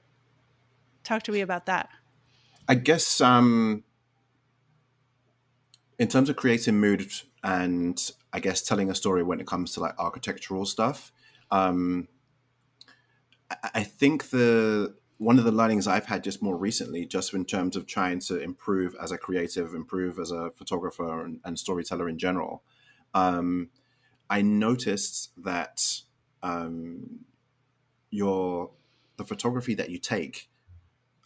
[1.04, 1.90] talk to me about that.
[2.68, 3.84] I guess um
[6.00, 7.12] in terms of creating mood
[7.44, 11.12] and I guess telling a story when it comes to like architectural stuff.
[11.52, 12.08] Um,
[13.74, 17.76] I think the one of the learnings I've had just more recently, just in terms
[17.76, 22.18] of trying to improve as a creative, improve as a photographer and, and storyteller in
[22.18, 22.64] general,
[23.14, 23.70] um,
[24.30, 26.02] I noticed that
[26.42, 27.20] um,
[28.10, 28.72] your
[29.18, 30.50] the photography that you take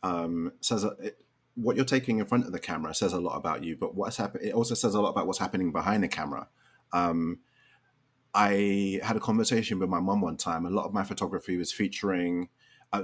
[0.04, 1.22] um, says it,
[1.56, 4.18] what you're taking in front of the camera says a lot about you, but what's
[4.18, 6.48] happening, it also says a lot about what's happening behind the camera.
[6.94, 7.40] Um,
[8.34, 10.66] I had a conversation with my mom one time.
[10.66, 12.50] A lot of my photography was featuring,
[12.94, 13.04] uh,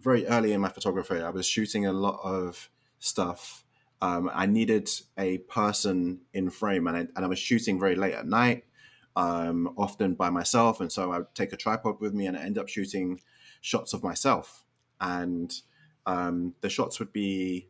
[0.00, 2.68] very early in my photography, I was shooting a lot of
[2.98, 3.64] stuff.
[4.00, 8.14] Um, I needed a person in frame, and I, and I was shooting very late
[8.14, 8.64] at night,
[9.14, 10.80] um, often by myself.
[10.80, 13.20] And so I would take a tripod with me and I end up shooting
[13.60, 14.64] shots of myself.
[15.00, 15.54] And
[16.06, 17.68] um, the shots would be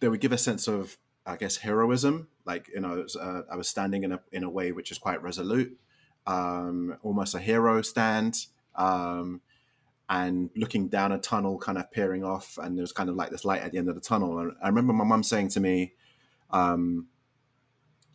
[0.00, 2.28] they would give a sense of, I guess, heroism.
[2.48, 5.22] Like you know, uh, I was standing in a in a way which is quite
[5.22, 5.78] resolute,
[6.26, 8.46] um, almost a hero stand.
[8.74, 9.42] Um,
[10.08, 13.28] and looking down a tunnel, kind of peering off, and there was kind of like
[13.28, 14.38] this light at the end of the tunnel.
[14.38, 15.92] And I remember my mum saying to me,
[16.50, 17.08] um,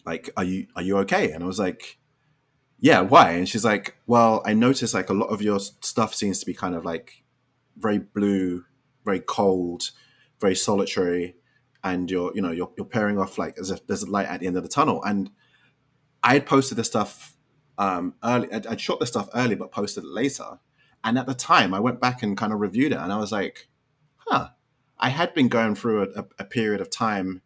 [0.04, 2.00] "Like, are you are you okay?" And I was like,
[2.80, 6.40] "Yeah, why?" And she's like, "Well, I noticed like a lot of your stuff seems
[6.40, 7.24] to be kind of like
[7.78, 8.66] very blue,
[9.06, 9.92] very cold,
[10.42, 11.36] very solitary,
[11.84, 14.40] and you're you know you're you're pairing off like as if there's a light at
[14.40, 15.30] the end of the tunnel." And
[16.24, 17.36] I had posted this stuff
[17.78, 18.52] um, early.
[18.52, 20.60] I'd, I'd shot the stuff early, but posted it later
[21.04, 23.32] and at the time, I went back and kind of reviewed it, and I was
[23.32, 23.68] like,
[24.16, 24.50] huh,
[24.98, 27.42] I had been going through a, a period of time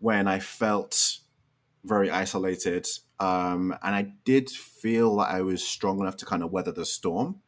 [0.00, 1.18] when I felt
[1.84, 2.88] very isolated.
[3.20, 6.84] Um, and I did feel that I was strong enough to kind of weather the
[6.84, 7.40] storm.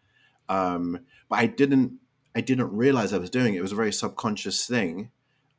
[0.49, 1.99] Um, but I didn't,
[2.37, 3.59] I didn't realize I was doing it.
[3.59, 5.11] It was a very subconscious thing.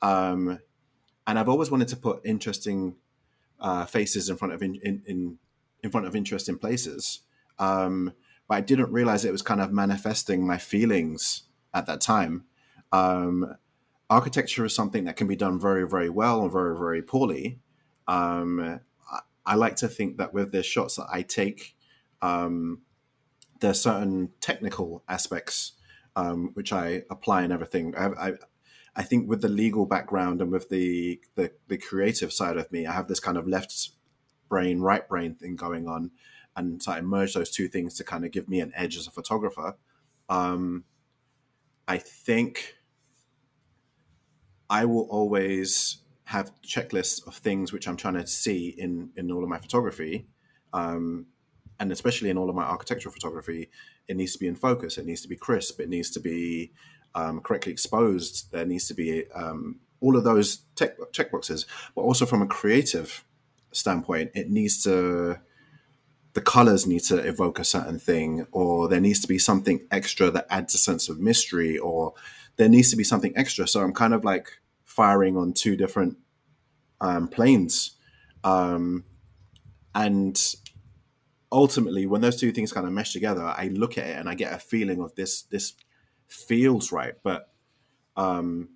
[0.05, 0.59] Um,
[1.25, 2.95] and I've always wanted to put interesting
[3.59, 5.39] uh, faces in front of in, in,
[5.81, 7.21] in front of interesting places.
[7.57, 8.13] Um,
[8.47, 12.45] but I didn't realize it was kind of manifesting my feelings at that time.
[12.91, 13.55] Um,
[14.07, 17.59] architecture is something that can be done very, very well and very, very poorly.
[18.07, 21.75] Um, I, I, like to think that with the shots that I take,
[22.21, 22.81] um,
[23.59, 25.71] there are certain technical aspects
[26.15, 27.95] um, which I apply and everything.
[27.97, 28.33] I, I,
[28.95, 32.85] I, think with the legal background and with the, the the creative side of me,
[32.85, 33.89] I have this kind of left
[34.49, 36.11] brain, right brain thing going on
[36.55, 39.07] and so I merge those two things to kind of give me an edge as
[39.07, 39.75] a photographer.
[40.29, 40.85] Um,
[41.87, 42.75] I think
[44.69, 49.43] I will always have checklists of things which I'm trying to see in in all
[49.43, 50.27] of my photography,
[50.73, 51.27] um,
[51.79, 53.69] and especially in all of my architectural photography.
[54.07, 54.97] It needs to be in focus.
[54.97, 55.79] It needs to be crisp.
[55.79, 56.71] It needs to be
[57.15, 58.51] um, correctly exposed.
[58.51, 63.23] There needs to be um, all of those check checkboxes, but also from a creative
[63.71, 65.39] standpoint, it needs to
[66.33, 70.29] the colors need to evoke a certain thing, or there needs to be something extra
[70.29, 72.13] that adds a sense of mystery, or
[72.57, 73.65] there needs to be something extra.
[73.65, 76.17] So I'm kind of like firing on two different
[76.99, 77.91] um, planes.
[78.43, 79.05] Um,
[79.93, 80.37] and
[81.53, 84.35] ultimately, when those two things kind of mesh together, I look at it and I
[84.35, 85.73] get a feeling of this, this
[86.27, 87.13] feels right.
[87.23, 87.49] But
[88.15, 88.69] um,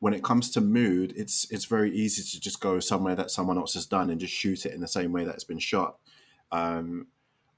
[0.00, 3.58] when it comes to mood, it's it's very easy to just go somewhere that someone
[3.58, 5.98] else has done and just shoot it in the same way that it's been shot.
[6.52, 7.08] Um,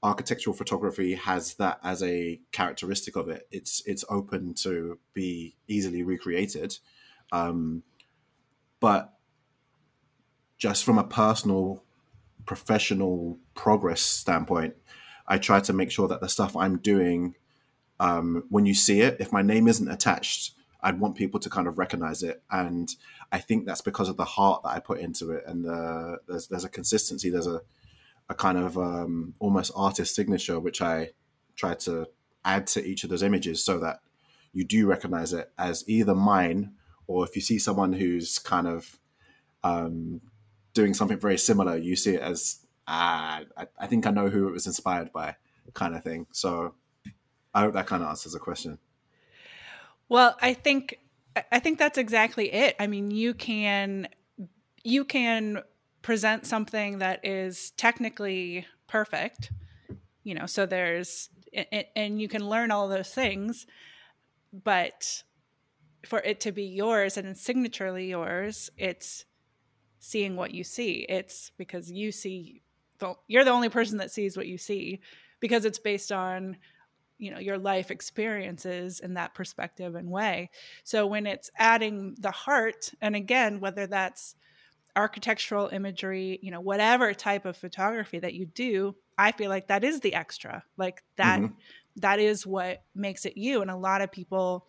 [0.03, 3.47] architectural photography has that as a characteristic of it.
[3.51, 6.77] It's it's open to be easily recreated,
[7.31, 7.83] um,
[8.79, 9.13] but
[10.57, 11.83] just from a personal,
[12.45, 14.75] professional progress standpoint,
[15.27, 17.35] I try to make sure that the stuff I'm doing,
[18.01, 21.67] um, when you see it, if my name isn't attached, I'd want people to kind
[21.67, 22.89] of recognize it, and
[23.31, 26.47] I think that's because of the heart that I put into it, and the, there's
[26.47, 27.61] there's a consistency, there's a
[28.27, 31.11] a kind of um, almost artist signature, which I
[31.55, 32.07] try to
[32.43, 33.99] add to each of those images so that
[34.51, 36.73] you do recognize it as either mine
[37.07, 38.99] or if you see someone who's kind of
[39.63, 40.21] um,
[40.73, 44.47] doing something very similar, you see it as ah, I, I, think I know who
[44.47, 45.35] it was inspired by,
[45.73, 46.25] kind of thing.
[46.31, 46.73] So
[47.53, 48.79] I hope that kind of answers the question.
[50.09, 50.99] Well, I think
[51.51, 52.75] I think that's exactly it.
[52.79, 54.07] I mean, you can
[54.83, 55.61] you can
[56.01, 59.51] present something that is technically perfect
[60.23, 61.29] you know so there's
[61.95, 63.65] and you can learn all those things
[64.51, 65.23] but
[66.05, 69.25] for it to be yours and signaturely yours it's
[69.99, 72.61] seeing what you see it's because you see
[73.27, 74.99] you're the only person that sees what you see
[75.39, 76.57] because it's based on
[77.21, 80.49] you know your life experiences in that perspective and way
[80.83, 84.35] so when it's adding the heart and again whether that's
[84.95, 89.83] architectural imagery, you know, whatever type of photography that you do, I feel like that
[89.83, 90.63] is the extra.
[90.77, 91.53] Like that, mm-hmm.
[91.97, 93.61] that is what makes it you.
[93.61, 94.67] And a lot of people,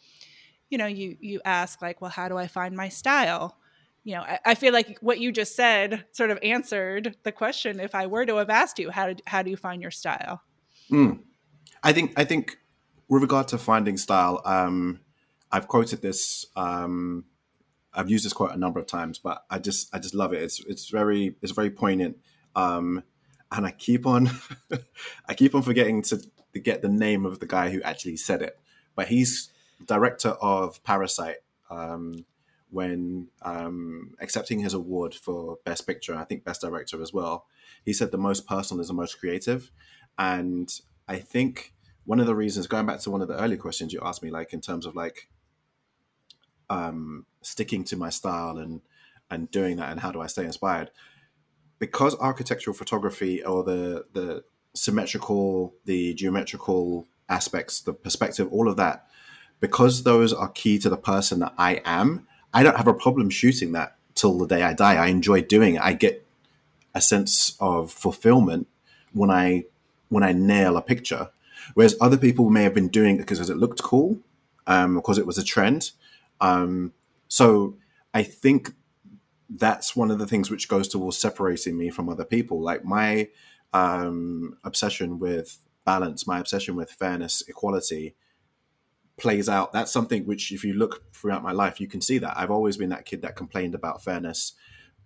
[0.70, 3.56] you know, you you ask like, well, how do I find my style?
[4.04, 7.80] You know, I, I feel like what you just said sort of answered the question.
[7.80, 10.42] If I were to have asked you, how did, how do you find your style?
[10.90, 11.20] Mm.
[11.82, 12.58] I think I think
[13.08, 15.00] with regard to finding style, um,
[15.50, 17.24] I've quoted this um,
[17.94, 20.42] I've used this quote a number of times, but I just I just love it.
[20.42, 22.16] It's it's very it's very poignant,
[22.56, 23.02] um,
[23.50, 24.30] and I keep on
[25.26, 26.22] I keep on forgetting to,
[26.62, 28.58] get the name of the guy who actually said it.
[28.94, 29.50] But he's
[29.86, 31.38] director of Parasite
[31.70, 32.26] um,
[32.70, 37.46] when um, accepting his award for Best Picture, I think Best Director as well.
[37.84, 39.70] He said the most personal is the most creative,
[40.18, 40.70] and
[41.12, 41.74] I think
[42.06, 44.30] one of the reasons, going back to one of the earlier questions you asked me,
[44.30, 45.28] like in terms of like
[46.70, 48.80] um, sticking to my style and
[49.30, 50.90] and doing that and how do I stay inspired?
[51.78, 54.44] Because architectural photography or the the
[54.74, 59.06] symmetrical, the geometrical aspects, the perspective, all of that,
[59.60, 63.28] because those are key to the person that I am, I don't have a problem
[63.28, 64.94] shooting that till the day I die.
[64.94, 65.82] I enjoy doing it.
[65.82, 66.26] I get
[66.94, 68.66] a sense of fulfillment
[69.12, 69.66] when I
[70.12, 71.30] when I nail a picture.
[71.74, 74.18] Whereas other people may have been doing it because it looked cool,
[74.66, 75.92] um, because it was a trend.
[76.40, 76.92] Um,
[77.28, 77.76] so
[78.12, 78.74] I think
[79.48, 82.60] that's one of the things which goes towards separating me from other people.
[82.60, 83.28] Like my
[83.72, 88.14] um, obsession with balance, my obsession with fairness, equality
[89.16, 89.72] plays out.
[89.72, 92.76] That's something which, if you look throughout my life, you can see that I've always
[92.76, 94.52] been that kid that complained about fairness.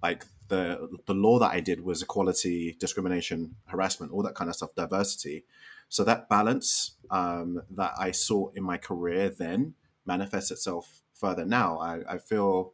[0.03, 4.57] Like the the law that I did was equality, discrimination, harassment, all that kind of
[4.57, 5.45] stuff, diversity.
[5.89, 11.79] So that balance um, that I saw in my career then manifests itself further now.
[11.79, 12.73] I, I feel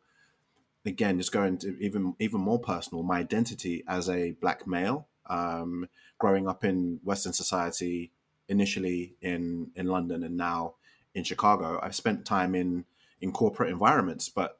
[0.84, 5.88] again, just going to even even more personal, my identity as a black male, um,
[6.18, 8.12] growing up in Western society,
[8.48, 10.74] initially in in London and now
[11.14, 11.78] in Chicago.
[11.82, 12.84] I've spent time in
[13.20, 14.58] in corporate environments, but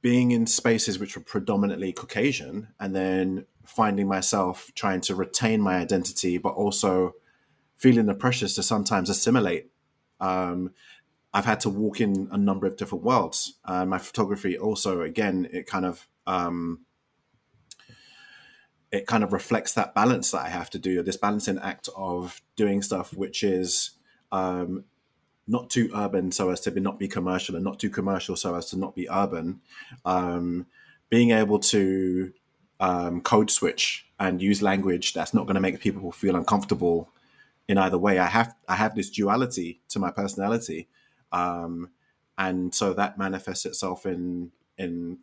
[0.00, 5.76] being in spaces which were predominantly Caucasian, and then finding myself trying to retain my
[5.76, 7.14] identity, but also
[7.76, 9.70] feeling the pressures to sometimes assimilate.
[10.20, 10.72] Um,
[11.32, 13.58] I've had to walk in a number of different worlds.
[13.64, 16.80] Uh, my photography also, again, it kind of um,
[18.90, 21.02] it kind of reflects that balance that I have to do.
[21.02, 23.90] This balancing act of doing stuff which is
[24.32, 24.84] um,
[25.48, 28.54] not too urban so as to be, not be commercial, and not too commercial so
[28.54, 29.60] as to not be urban.
[30.04, 30.66] Um,
[31.08, 32.32] being able to
[32.80, 37.08] um, code switch and use language that's not going to make people feel uncomfortable
[37.66, 38.18] in either way.
[38.18, 40.88] I have I have this duality to my personality
[41.32, 41.90] um,
[42.36, 45.18] and so that manifests itself in in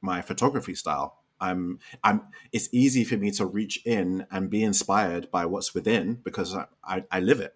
[0.00, 1.18] my photography style.
[1.40, 6.14] I'm I'm it's easy for me to reach in and be inspired by what's within
[6.24, 7.54] because I, I, I live it.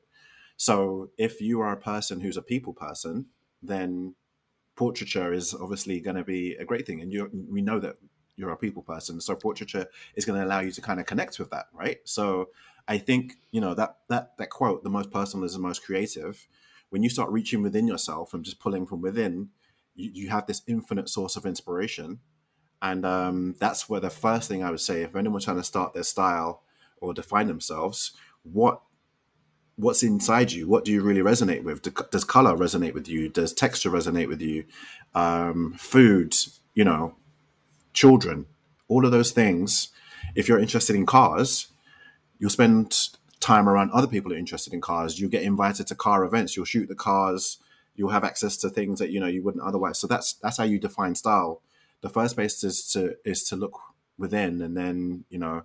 [0.62, 3.26] So if you are a person who's a people person,
[3.62, 4.14] then
[4.76, 7.00] portraiture is obviously going to be a great thing.
[7.00, 7.96] And you we know that
[8.36, 11.40] you're a people person, so portraiture is going to allow you to kind of connect
[11.40, 11.98] with that, right?
[12.04, 12.50] So
[12.86, 16.46] I think you know that that that quote, "The most personal is the most creative."
[16.92, 19.48] when you start reaching within yourself and just pulling from within,
[19.94, 22.18] you, you have this infinite source of inspiration.
[22.82, 25.94] And um, that's where the first thing I would say, if anyone's trying to start
[25.94, 26.64] their style
[26.98, 28.82] or define themselves, what
[29.76, 30.68] what's inside you?
[30.68, 31.82] What do you really resonate with?
[32.10, 33.28] Does color resonate with you?
[33.28, 34.64] Does texture resonate with you?
[35.14, 36.34] Um, food,
[36.74, 37.16] you know,
[37.92, 38.46] children,
[38.88, 39.88] all of those things.
[40.34, 41.68] If you're interested in cars,
[42.38, 43.08] you'll spend
[43.40, 45.20] time around other people who are interested in cars.
[45.20, 46.56] You get invited to car events.
[46.56, 47.58] You'll shoot the cars.
[47.94, 49.98] You'll have access to things that you know you wouldn't otherwise.
[49.98, 51.60] So that's that's how you define style.
[52.00, 53.78] The first base is to is to look
[54.16, 55.64] within, and then you know,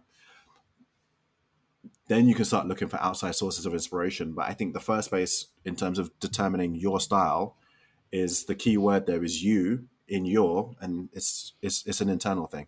[2.08, 4.34] then you can start looking for outside sources of inspiration.
[4.34, 7.58] But I think the first base in terms of determining your style
[8.12, 9.06] is the key word.
[9.06, 12.68] There is you in your, and it's it's it's an internal thing.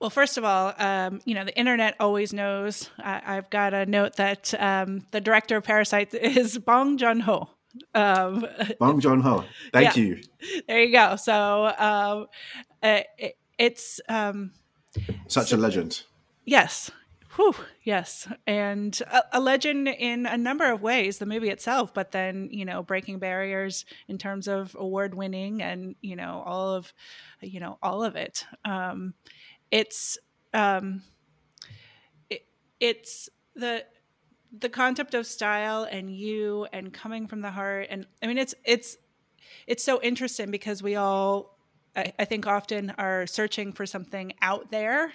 [0.00, 2.88] Well, first of all, um, you know, the internet always knows.
[2.98, 7.48] I, have got a note that um, the director of Parasite is Bong Joon Ho.
[7.94, 8.46] Um,
[8.78, 9.44] Bong Joon Ho.
[9.72, 10.02] Thank yeah.
[10.02, 10.22] you.
[10.68, 11.16] There you go.
[11.16, 12.26] So um,
[12.80, 14.52] it, it's um,
[15.26, 16.04] such so, a legend.
[16.44, 16.92] Yes.
[17.38, 18.26] Whew, yes.
[18.48, 22.64] And a, a, legend in a number of ways, the movie itself, but then, you
[22.64, 26.92] know, breaking barriers in terms of award winning and, you know, all of,
[27.40, 28.44] you know, all of it.
[28.64, 29.14] Um,
[29.70, 30.18] it's
[30.52, 31.02] um,
[32.28, 32.44] it,
[32.80, 33.84] it's the
[34.50, 38.54] the concept of style and you and coming from the heart and i mean it's
[38.64, 38.96] it's
[39.66, 41.58] it's so interesting because we all
[41.94, 45.12] I, I, think often are searching for something out there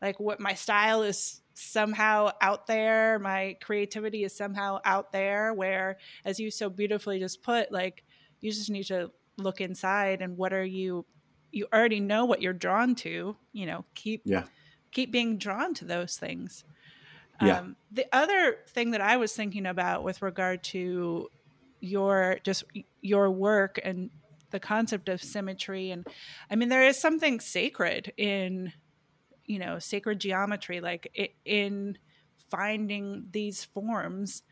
[0.00, 3.18] like what my style is somehow out there.
[3.18, 8.04] My creativity is somehow out there where as you so beautifully just put like
[8.40, 11.04] you just need to look inside and what are you
[11.50, 14.44] you already know what you're drawn to you know keep yeah.
[14.92, 16.64] keep being drawn to those things.
[17.40, 17.60] Yeah.
[17.60, 21.28] Um, the other thing that i was thinking about with regard to
[21.80, 22.64] your just
[23.00, 24.10] your work and
[24.50, 26.04] the concept of symmetry and
[26.50, 28.72] i mean there is something sacred in
[29.48, 31.98] you know sacred geometry like in
[32.48, 34.42] finding these forms.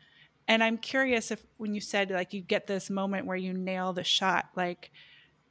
[0.49, 3.91] And i'm curious if when you said like you get this moment where you nail
[3.91, 4.91] the shot like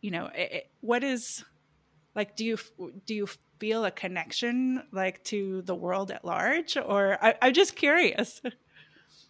[0.01, 1.45] you know it, what is
[2.15, 2.59] like do you
[3.05, 3.29] do you
[3.59, 6.77] feel a connection like to the world at large?
[6.77, 8.41] Or I, am just curious.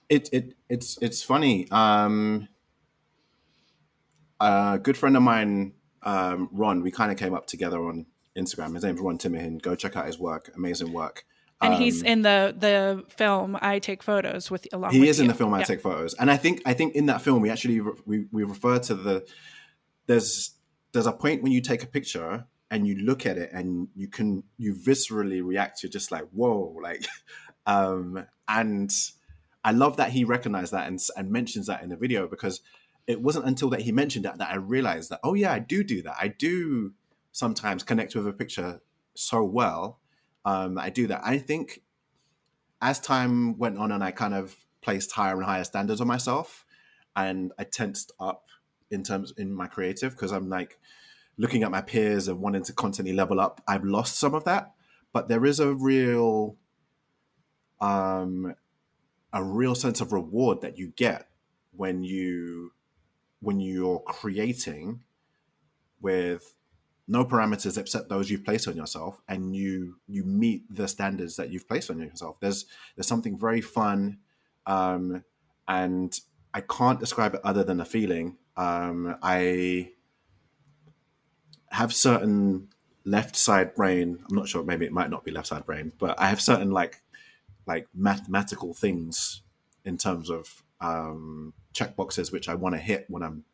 [0.08, 1.68] It, it it's it's funny.
[1.72, 2.46] Um
[4.38, 5.72] a good friend of mine
[6.04, 8.06] um ron we kind of came up together on
[8.37, 11.24] instagram his name's ron timihin go check out his work amazing work
[11.61, 13.57] And um, he's in the the film.
[13.62, 14.93] I take photos with along.
[14.93, 15.24] He with is you.
[15.24, 15.55] in the film.
[15.55, 18.45] I take photos, and I think I think in that film we actually we we
[18.45, 19.26] refer to the
[20.07, 20.51] there's
[20.93, 24.09] there's a point when you take a picture and you look at it and you
[24.09, 25.82] can you viscerally react.
[25.82, 27.07] You're just like whoa, like,
[27.66, 28.93] um, and
[29.64, 32.61] I love that he recognized that and and mentions that in the video because
[33.07, 35.82] it wasn't until that he mentioned that that I realized that oh yeah, I do
[35.82, 36.16] do that.
[36.20, 36.93] I do
[37.37, 38.80] sometimes connect with a picture
[39.14, 40.01] so well
[40.47, 41.22] um, I do that.
[41.24, 41.82] I think
[42.80, 46.64] as time went on and I kind of placed higher and higher standards on myself,
[47.16, 48.45] and I tensed up
[48.89, 50.78] in terms in my creative because I'm like
[51.37, 53.61] looking at my peers and wanting to constantly level up.
[53.66, 54.72] I've lost some of that,
[55.12, 56.57] but there is a real
[57.80, 58.55] um
[59.32, 61.28] a real sense of reward that you get
[61.72, 62.70] when you
[63.41, 65.03] when you're creating
[66.01, 66.55] with
[67.09, 71.50] no parameters except those you've placed on yourself and you you meet the standards that
[71.50, 72.36] you've placed on yourself.
[72.40, 74.18] There's there's something very fun
[74.66, 75.24] um,
[75.68, 76.18] and
[76.54, 78.36] i can't describe it other than a feeling.
[78.57, 79.90] Um, i
[81.70, 82.68] have certain
[83.04, 84.18] left side brain.
[84.28, 86.70] I'm not sure maybe it might not be left side brain but i have certain
[86.70, 87.02] like
[87.66, 89.42] like mathematical things
[89.84, 93.44] in terms of um, check boxes which i want to hit when i'm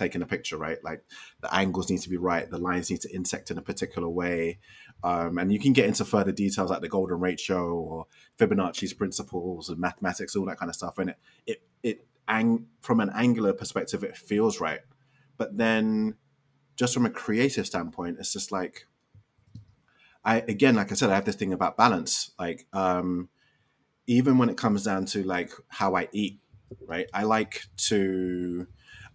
[0.00, 0.82] taking a picture, right?
[0.82, 1.04] Like
[1.40, 4.58] the angles need to be right, the lines need to intersect in a particular way.
[5.04, 8.06] Um, and you can get into further details like the golden ratio or
[8.38, 10.98] Fibonacci's principles and mathematics, all that kind of stuff.
[10.98, 14.80] And it, it, it ang- from an angular perspective, it feels right.
[15.36, 16.16] But then
[16.76, 18.86] just from a creative standpoint, it's just like,
[20.24, 22.32] I, again, like I said, I have this thing about balance.
[22.38, 23.28] Like, um,
[24.06, 26.40] even when it comes down to like how I eat,
[26.86, 27.08] right?
[27.12, 28.66] I like to,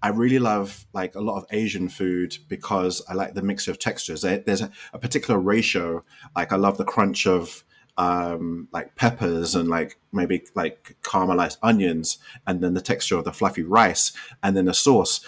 [0.05, 3.79] I really love like a lot of Asian food because I like the mixture of
[3.79, 4.21] textures.
[4.21, 6.05] There's a, a particular ratio.
[6.35, 7.63] Like I love the crunch of
[7.97, 13.33] um, like peppers and like maybe like caramelized onions, and then the texture of the
[13.33, 14.11] fluffy rice,
[14.43, 15.21] and then the sauce.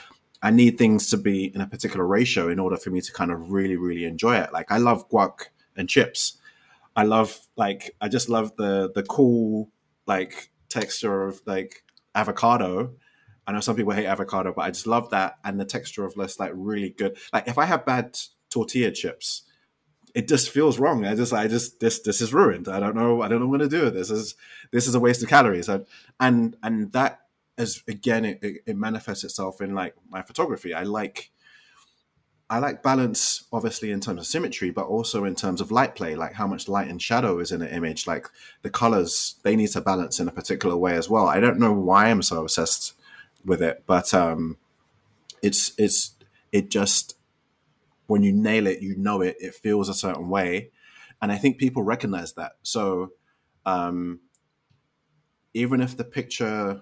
[0.43, 3.32] I need things to be in a particular ratio in order for me to kind
[3.32, 4.53] of really, really enjoy it.
[4.53, 6.38] Like I love guac and chips.
[6.95, 9.71] I love like I just love the the cool
[10.05, 12.93] like texture of like avocado
[13.48, 16.14] I know some people hate avocado, but I just love that and the texture of
[16.16, 17.18] this like really good.
[17.32, 18.18] Like if I have bad
[18.50, 19.43] tortilla chips,
[20.14, 21.06] it just feels wrong.
[21.06, 22.68] I just, I just, this, this is ruined.
[22.68, 24.36] I don't know, I don't know what to do this is
[24.72, 25.86] this is a waste of calories, and
[26.20, 27.22] and and that
[27.58, 30.74] is again, it, it manifests itself in like my photography.
[30.74, 31.32] I like.
[32.50, 36.16] I like balance, obviously, in terms of symmetry, but also in terms of light play,
[36.16, 38.08] like how much light and shadow is in an image.
[38.08, 38.30] Like
[38.62, 41.28] the colors, they need to balance in a particular way as well.
[41.28, 42.93] I don't know why I'm so obsessed
[43.48, 44.58] with it, but um,
[45.41, 46.16] it's it's
[46.52, 47.16] it just
[48.08, 49.38] when you nail it, you know it.
[49.39, 50.72] It feels a certain way,
[51.22, 52.54] and I think people recognize that.
[52.64, 53.14] So
[53.66, 54.20] um,
[55.54, 56.82] even if the picture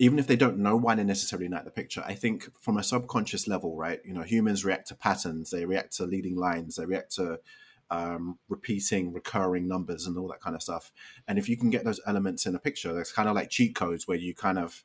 [0.00, 2.82] even if they don't know why they necessarily like the picture, I think from a
[2.82, 4.00] subconscious level, right?
[4.02, 7.38] You know, humans react to patterns, they react to leading lines, they react to
[7.90, 10.90] um, repeating, recurring numbers, and all that kind of stuff.
[11.28, 13.74] And if you can get those elements in a picture, that's kind of like cheat
[13.74, 14.84] codes where you kind of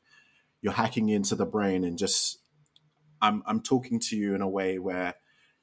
[0.66, 2.40] you're hacking into the brain and just
[3.22, 5.14] I'm I'm talking to you in a way where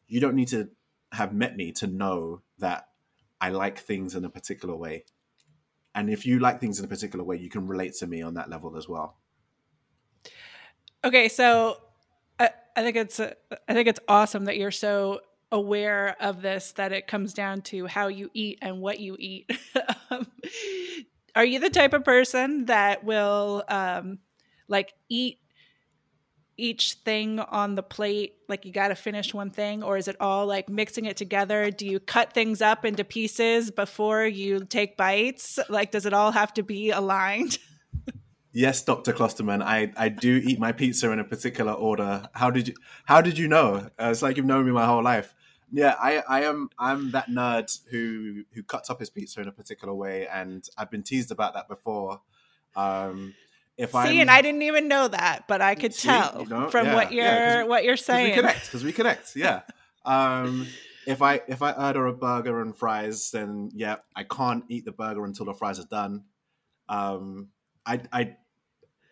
[0.08, 0.70] you don't need to
[1.12, 2.86] have met me to know that
[3.42, 5.04] I like things in a particular way.
[5.94, 8.36] And if you like things in a particular way, you can relate to me on
[8.36, 9.18] that level as well.
[11.04, 11.82] Okay, so
[12.40, 15.20] I, I think it's I think it's awesome that you're so
[15.52, 19.52] aware of this that it comes down to how you eat and what you eat.
[20.10, 20.28] um,
[21.36, 24.20] are you the type of person that will um,
[24.74, 25.38] like eat
[26.58, 30.16] each thing on the plate like you got to finish one thing or is it
[30.20, 31.72] all like mixing it together?
[31.72, 35.60] Do you cut things up into pieces before you take bites?
[35.70, 37.58] Like does it all have to be aligned?
[38.56, 42.30] Yes dr klosterman i i do eat my pizza in a particular order.
[42.34, 43.90] How did you how did you know?
[44.00, 45.34] Uh, it's like you've known me my whole life.
[45.72, 49.52] Yeah i i am i'm that nerd who who cuts up his pizza in a
[49.52, 52.22] particular way and i've been teased about that before.
[52.76, 53.34] Um
[53.78, 56.48] if I see, and I didn't even know that, but I could see, tell you
[56.48, 58.32] know, from yeah, what you're yeah, what you're saying.
[58.32, 59.36] we connect because we connect.
[59.36, 59.62] Yeah.
[60.06, 60.68] um,
[61.06, 64.92] if I if I order a burger and fries, then yeah, I can't eat the
[64.92, 66.24] burger until the fries are done.
[66.88, 67.50] Um,
[67.86, 68.36] I I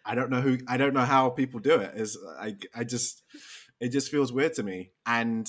[0.06, 1.94] I don't know who I don't know how people do it.
[1.96, 3.24] Is I I just
[3.80, 4.92] it just feels weird to me.
[5.06, 5.48] And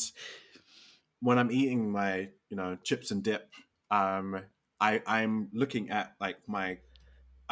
[1.21, 3.49] when I'm eating my you know chips and dip,
[3.91, 4.41] um,
[4.81, 6.79] I I'm looking at like my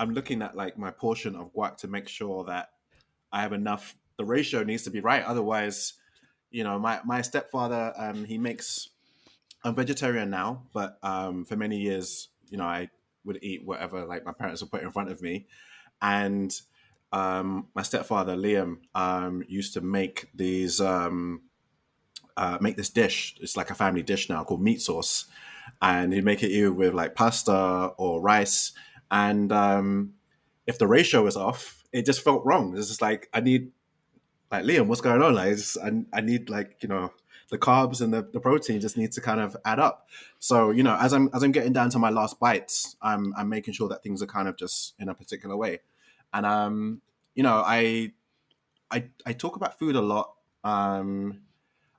[0.01, 2.70] I'm looking at like my portion of guac to make sure that
[3.30, 3.96] I have enough.
[4.16, 5.22] The ratio needs to be right.
[5.22, 5.94] Otherwise,
[6.51, 8.88] you know, my my stepfather, um, he makes
[9.62, 12.88] I'm vegetarian now, but um, for many years, you know, I
[13.24, 15.46] would eat whatever like my parents would put in front of me,
[16.01, 16.59] and
[17.12, 21.42] um, my stepfather Liam um, used to make these um,
[22.38, 23.36] uh, make this dish.
[23.42, 25.26] It's like a family dish now called meat sauce,
[25.82, 28.72] and he'd make it either with like pasta or rice.
[29.11, 30.14] And um,
[30.66, 32.76] if the ratio was off, it just felt wrong.
[32.76, 33.72] It's just like I need
[34.50, 35.34] like Liam, what's going on?
[35.34, 37.12] Like I, just, I, I need like you know
[37.50, 40.08] the carbs and the, the protein just need to kind of add up.
[40.38, 43.48] So you know, as I'm as I'm getting down to my last bites, I'm I'm
[43.48, 45.80] making sure that things are kind of just in a particular way.
[46.32, 47.02] And um,
[47.34, 48.12] you know, I
[48.90, 50.34] I I talk about food a lot.
[50.64, 51.40] Um,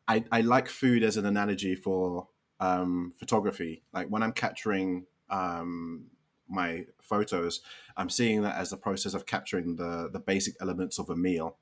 [0.08, 2.28] I I like food as an analogy for
[2.60, 3.84] um, photography.
[3.94, 6.06] Like when I'm capturing um,
[6.52, 7.62] my photos,
[7.98, 11.58] I'm seeing that as the process of capturing the the basic elements of a meal.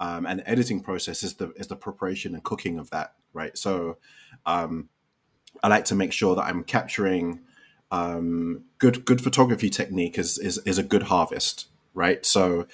[0.00, 3.58] Um, and the editing process is the is the preparation and cooking of that, right?
[3.58, 3.98] So,
[4.46, 4.88] um,
[5.62, 7.40] I like to make sure that I'm capturing
[7.90, 12.24] um, good good photography technique is, is is a good harvest, right?
[12.24, 12.66] So,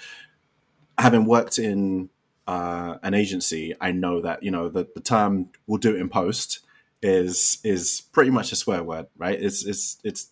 [0.99, 2.11] having worked in
[2.47, 6.09] uh, an agency, I know that you know the, the term "we'll do it in
[6.09, 6.61] post"
[7.03, 9.41] is is pretty much a swear word, right?
[9.41, 10.29] It's it's it's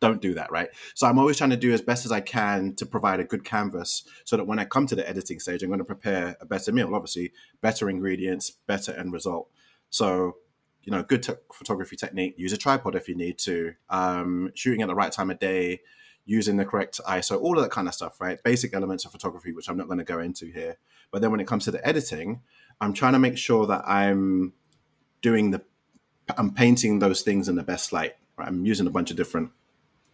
[0.00, 0.68] don't do that, right?
[0.94, 3.44] So I'm always trying to do as best as I can to provide a good
[3.44, 6.46] canvas so that when I come to the editing stage, I'm going to prepare a
[6.46, 6.94] better meal.
[6.94, 9.48] Obviously, better ingredients, better end result.
[9.90, 10.36] So
[10.84, 12.34] you know, good photography technique.
[12.36, 13.72] Use a tripod if you need to.
[13.88, 15.80] Um, shooting at the right time of day
[16.26, 18.42] using the correct ISO, all of that kind of stuff, right?
[18.42, 20.78] Basic elements of photography, which I'm not going to go into here.
[21.10, 22.40] But then when it comes to the editing,
[22.80, 24.54] I'm trying to make sure that I'm
[25.22, 25.62] doing the,
[26.36, 28.14] I'm painting those things in the best light.
[28.36, 28.48] Right?
[28.48, 29.50] I'm using a bunch of different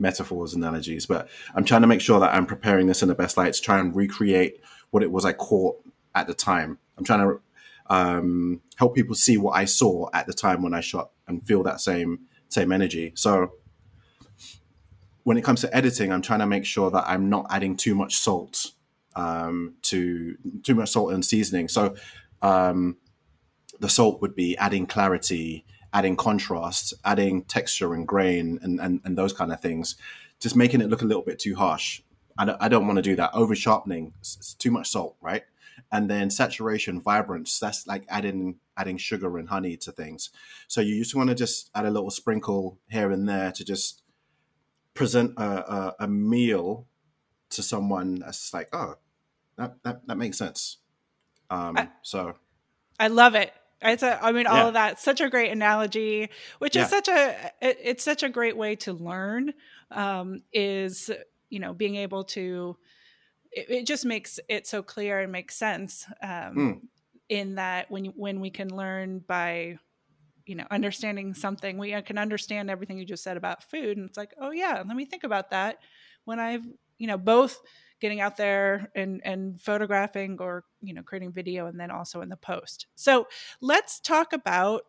[0.01, 3.14] metaphors, and analogies, but I'm trying to make sure that I'm preparing this in the
[3.14, 5.76] best light to try and recreate what it was I caught
[6.14, 6.78] at the time.
[6.98, 7.40] I'm trying to
[7.86, 11.62] um, help people see what I saw at the time when I shot and feel
[11.64, 13.12] that same same energy.
[13.14, 13.53] So
[15.22, 17.94] when it comes to editing, I'm trying to make sure that I'm not adding too
[17.94, 18.72] much salt
[19.14, 21.68] um, to too much salt and seasoning.
[21.68, 21.94] So
[22.42, 22.96] um,
[23.78, 29.18] the salt would be adding clarity, adding contrast, adding texture and grain, and, and, and
[29.18, 29.97] those kind of things,
[30.38, 32.03] just making it look a little bit too harsh.
[32.38, 33.30] I don't, I don't want to do that.
[33.34, 35.43] Over sharpening, it's too much salt, right?
[35.93, 40.30] And then saturation, vibrance, that's like adding adding sugar and honey to things.
[40.68, 44.03] So you just want to just add a little sprinkle here and there to just
[44.95, 46.86] present a, a, a meal
[47.51, 48.95] to someone that's like, oh,
[49.57, 50.78] that that, that makes sense.
[51.51, 52.36] Um, I, so,
[52.99, 53.53] I love it.
[53.83, 54.68] It's a, I mean, all yeah.
[54.68, 55.01] of that.
[55.01, 56.28] Such a great analogy,
[56.59, 56.85] which yeah.
[56.85, 59.55] is such a, it, it's such a great way to learn.
[59.91, 61.11] Um, is
[61.49, 62.76] you know being able to,
[63.51, 66.07] it, it, just makes it so clear and makes sense.
[66.22, 66.81] Um, mm.
[67.28, 69.78] In that when when we can learn by
[70.47, 74.16] you know understanding something we can understand everything you just said about food and it's
[74.18, 75.78] like oh yeah let me think about that
[76.24, 76.64] when i've
[76.99, 77.61] you know both
[78.01, 82.28] getting out there and and photographing or you know creating video and then also in
[82.28, 82.86] the post.
[82.94, 83.28] So
[83.61, 84.82] let's talk about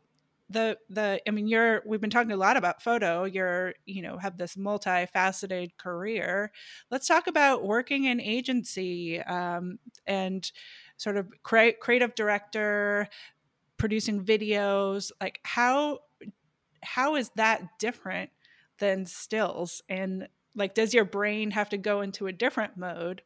[0.50, 3.24] the the i mean you're we've been talking a lot about photo.
[3.24, 6.52] You're you know have this multifaceted career.
[6.90, 10.50] Let's talk about working in agency um, and
[10.98, 13.08] sort of cre- creative director
[13.78, 15.12] producing videos.
[15.22, 16.00] Like how
[16.84, 18.32] how is that different
[18.80, 23.22] than stills and like does your brain have to go into a different mode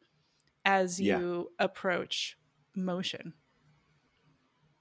[0.64, 1.64] as you yeah.
[1.64, 2.36] approach
[2.74, 3.32] motion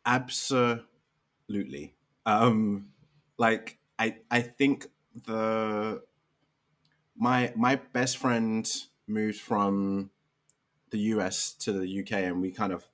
[0.05, 1.93] absolutely
[2.25, 2.87] um
[3.37, 4.87] like i i think
[5.25, 6.01] the
[7.15, 8.69] my my best friend
[9.07, 10.09] moved from
[10.91, 12.85] the us to the uk and we kind of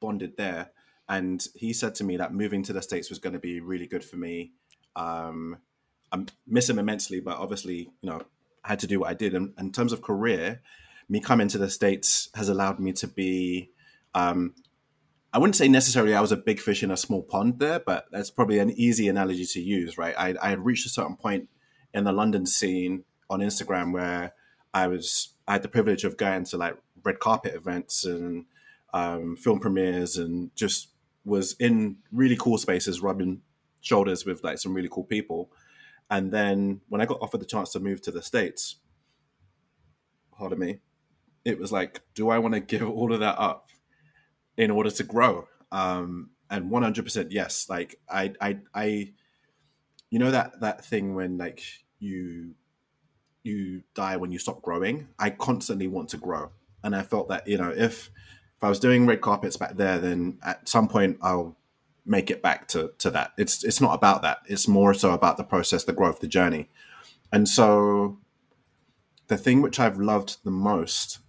[0.00, 0.70] bonded there
[1.08, 3.86] and he said to me that moving to the states was going to be really
[3.86, 4.52] good for me.
[4.96, 5.58] Um,
[6.10, 8.22] I miss him immensely, but obviously, you know,
[8.64, 9.34] I had to do what I did.
[9.34, 10.60] And in terms of career,
[11.08, 13.70] me coming to the states has allowed me to be.
[14.14, 14.54] Um,
[15.34, 18.06] I wouldn't say necessarily I was a big fish in a small pond there, but
[18.12, 20.14] that's probably an easy analogy to use, right?
[20.18, 21.48] I, I had reached a certain point
[21.94, 24.34] in the London scene on Instagram where
[24.74, 28.44] I was I had the privilege of going to like red carpet events and
[28.92, 30.88] um, film premieres and just
[31.24, 33.42] was in really cool spaces, rubbing
[33.80, 35.50] shoulders with like some really cool people.
[36.12, 38.76] And then when I got offered the chance to move to the States,
[40.30, 40.80] pardon me,
[41.42, 43.70] it was like, do I want to give all of that up
[44.58, 45.48] in order to grow?
[45.72, 47.66] Um, and 100% yes.
[47.70, 49.12] Like I, I, I,
[50.10, 51.62] you know, that, that thing when like
[51.98, 52.56] you,
[53.42, 55.08] you die when you stop growing.
[55.18, 56.50] I constantly want to grow.
[56.84, 59.98] And I felt that, you know, if, if I was doing red carpets back there,
[59.98, 61.56] then at some point I'll
[62.04, 63.32] make it back to to that.
[63.38, 64.38] It's it's not about that.
[64.46, 66.68] It's more so about the process, the growth, the journey.
[67.32, 68.18] And so
[69.28, 71.20] the thing which I've loved the most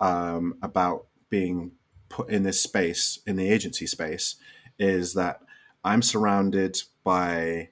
[0.00, 1.72] um, about being
[2.08, 4.36] put in this space, in the agency space,
[4.78, 5.40] is that
[5.84, 7.70] I'm surrounded by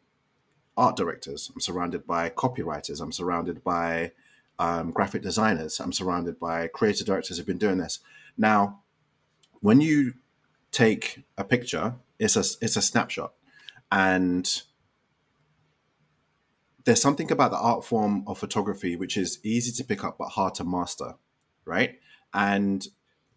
[0.76, 4.12] art directors, I'm surrounded by copywriters, I'm surrounded by
[4.58, 8.00] um, graphic designers, I'm surrounded by creative directors who've been doing this.
[8.36, 8.80] Now,
[9.60, 10.14] when you
[10.70, 13.32] take a picture, it's a it's a snapshot,
[13.90, 14.62] and
[16.84, 20.28] there's something about the art form of photography which is easy to pick up but
[20.28, 21.14] hard to master,
[21.64, 21.98] right?
[22.32, 22.86] And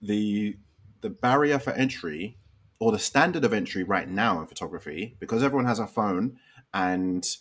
[0.02, 0.58] the
[1.02, 2.38] the barrier for entry
[2.80, 6.38] or the standard of entry right now in photography, because everyone has a phone
[6.74, 7.38] and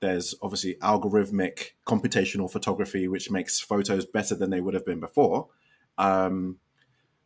[0.00, 5.48] there's obviously algorithmic computational photography, which makes photos better than they would have been before.
[5.96, 6.58] Um,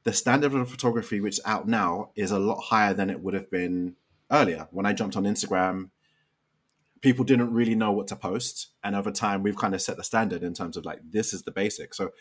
[0.08, 3.34] the standard of photography, which is out now, is a lot higher than it would
[3.34, 3.94] have been
[4.30, 4.66] earlier.
[4.70, 5.90] When I jumped on Instagram,
[7.02, 8.68] people didn't really know what to post.
[8.82, 11.42] And over time, we've kind of set the standard in terms of like, this is
[11.42, 11.92] the basic.
[11.92, 12.12] So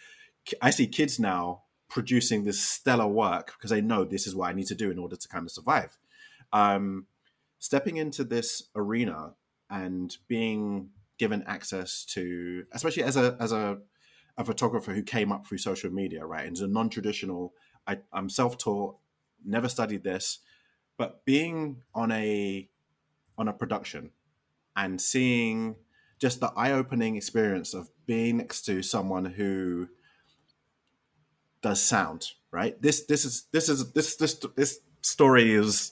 [0.62, 4.54] I see kids now producing this stellar work because they know this is what I
[4.54, 5.98] need to do in order to kind of survive.
[6.52, 7.06] Um,
[7.60, 9.36] stepping into this arena
[9.70, 13.78] and being given access to, especially as a as a,
[14.38, 16.46] a photographer who came up through social media, right?
[16.46, 17.54] And it's a non-traditional.
[17.88, 18.98] I, I'm self-taught,
[19.46, 20.40] never studied this,
[20.98, 22.70] but being on a
[23.38, 24.12] on a production
[24.76, 25.76] and seeing
[26.20, 29.88] just the eye-opening experience of being next to someone who
[31.62, 32.82] does sound right?
[32.82, 35.92] This this is this is this this this story is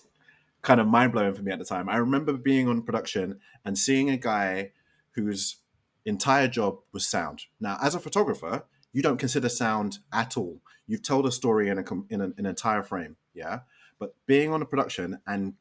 [0.61, 1.87] kind of mind-blowing for me at the time.
[1.87, 4.71] I remember being on production and seeing a guy
[5.11, 5.57] whose
[6.05, 7.43] entire job was sound.
[7.59, 8.63] Now as a photographer
[8.95, 12.81] you don't consider sound at all you've told a story in a in an, entire
[12.81, 13.59] frame yeah
[13.99, 15.53] but being on a production and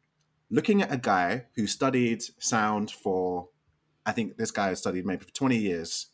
[0.51, 3.49] looking at a guy who studied sound for
[4.07, 6.07] i think this guy has studied maybe for 20 years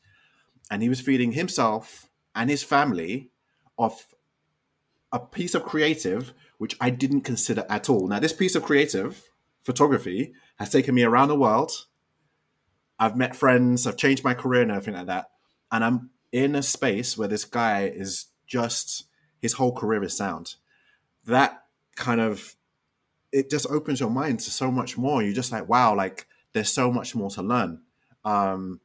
[0.71, 3.31] and he was feeding himself and his family
[3.79, 4.15] of
[5.13, 8.07] a piece of creative which I didn't consider at all.
[8.07, 9.31] Now, this piece of creative
[9.63, 11.87] photography has taken me around the world.
[12.99, 15.31] I've met friends, I've changed my career and everything like that.
[15.73, 19.05] And I'm in a space where this guy is just,
[19.41, 20.55] his whole career is sound.
[21.27, 21.65] That
[21.97, 22.57] kind of,
[23.33, 25.23] it just opens your mind to so much more.
[25.23, 27.83] You're just like, wow, like there's so much more to learn.
[28.25, 28.81] Um,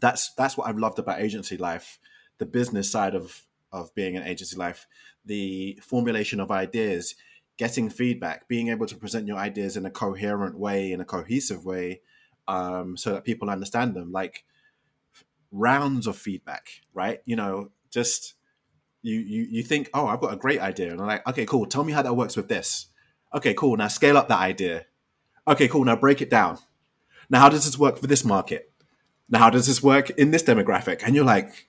[0.00, 1.98] that's that's what I've loved about agency life,
[2.38, 4.86] the business side of of being an agency life,
[5.24, 7.14] the formulation of ideas,
[7.56, 11.64] getting feedback, being able to present your ideas in a coherent way, in a cohesive
[11.64, 12.00] way,
[12.46, 14.12] um, so that people understand them.
[14.12, 14.44] Like
[15.50, 17.20] rounds of feedback, right?
[17.24, 18.34] You know, just
[19.02, 21.66] you you you think, oh, I've got a great idea, and I'm like, okay, cool.
[21.66, 22.86] Tell me how that works with this.
[23.34, 23.76] Okay, cool.
[23.76, 24.86] Now scale up that idea.
[25.46, 25.84] Okay, cool.
[25.84, 26.58] Now break it down.
[27.30, 28.72] Now, how does this work for this market?
[29.28, 31.02] Now, how does this work in this demographic?
[31.04, 31.68] And you're like,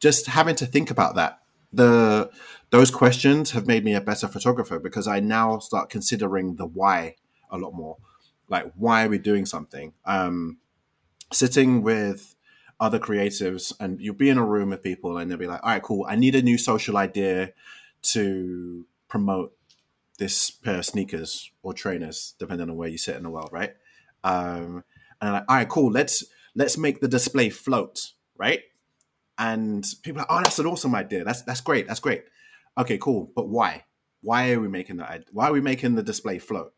[0.00, 1.40] just having to think about that
[1.72, 2.30] the
[2.70, 7.16] those questions have made me a better photographer because I now start considering the why
[7.50, 7.96] a lot more.
[8.48, 9.94] Like why are we doing something?
[10.04, 10.58] Um,
[11.32, 12.34] sitting with
[12.80, 15.70] other creatives and you'll be in a room with people and they'll be like, all
[15.70, 16.06] right, cool.
[16.08, 17.52] I need a new social idea
[18.02, 19.52] to promote
[20.18, 23.74] this pair of sneakers or trainers, depending on where you sit in the world, right?
[24.24, 24.84] Um,
[25.20, 25.90] and like, all right, cool.
[25.90, 26.24] Let's
[26.54, 28.62] let's make the display float, right?
[29.38, 31.24] and people are like, oh, that's an awesome idea.
[31.24, 31.86] That's that's great.
[31.86, 32.24] That's great.
[32.76, 33.30] Okay, cool.
[33.34, 33.84] But why?
[34.20, 35.24] Why are we making that?
[35.32, 36.74] Why are we making the display float?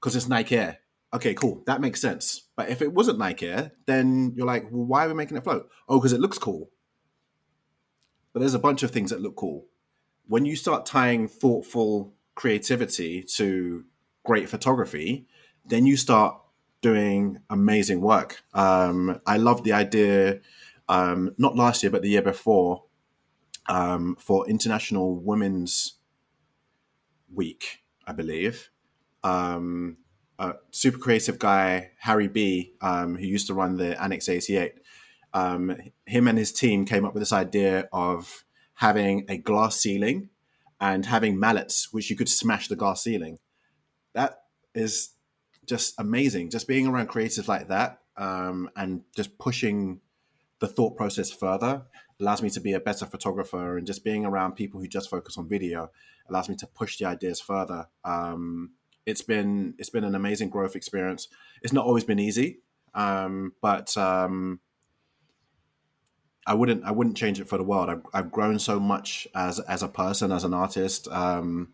[0.00, 0.78] Because it's Nike Air.
[1.14, 1.62] Okay, cool.
[1.66, 2.48] That makes sense.
[2.54, 5.44] But if it wasn't Nike Air, then you're like, well, why are we making it
[5.44, 5.68] float?
[5.88, 6.70] Oh, because it looks cool.
[8.32, 9.66] But there's a bunch of things that look cool.
[10.26, 13.84] When you start tying thoughtful creativity to
[14.24, 15.26] great photography,
[15.64, 16.38] then you start
[16.82, 18.42] doing amazing work.
[18.52, 20.40] Um, I love the idea
[20.88, 22.84] um, not last year, but the year before,
[23.68, 25.94] um, for International Women's
[27.32, 28.70] Week, I believe.
[29.22, 29.98] Um,
[30.38, 34.74] a super creative guy, Harry B, um, who used to run the Annex 88,
[35.34, 35.76] um,
[36.06, 40.30] him and his team came up with this idea of having a glass ceiling
[40.80, 43.38] and having mallets, which you could smash the glass ceiling.
[44.14, 44.42] That
[44.74, 45.10] is
[45.66, 46.50] just amazing.
[46.50, 50.00] Just being around creatives like that um, and just pushing
[50.60, 51.82] the thought process further
[52.20, 55.38] allows me to be a better photographer and just being around people who just focus
[55.38, 55.90] on video
[56.28, 58.72] allows me to push the ideas further um,
[59.08, 61.28] it's been it's been an amazing growth experience
[61.62, 62.58] it's not always been easy
[62.94, 64.60] um, but um,
[66.46, 69.60] I wouldn't I wouldn't change it for the world I've, I've grown so much as
[69.60, 71.68] as a person as an artist um,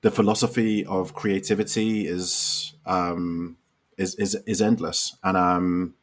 [0.00, 3.56] the philosophy of creativity is um,
[3.96, 5.94] is, is is endless, and um,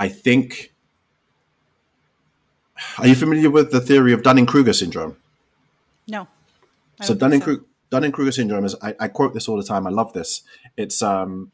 [0.00, 0.72] I think.
[2.98, 5.16] Are you familiar with the theory of Dunning Kruger syndrome?
[6.06, 6.28] No.
[7.02, 9.86] So Dunning Kruger Dunning Kruger syndrome is I, I, quote this all the time.
[9.86, 10.42] I love this.
[10.76, 11.52] It's um,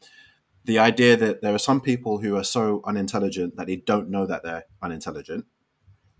[0.65, 4.25] the idea that there are some people who are so unintelligent that they don't know
[4.25, 5.45] that they're unintelligent,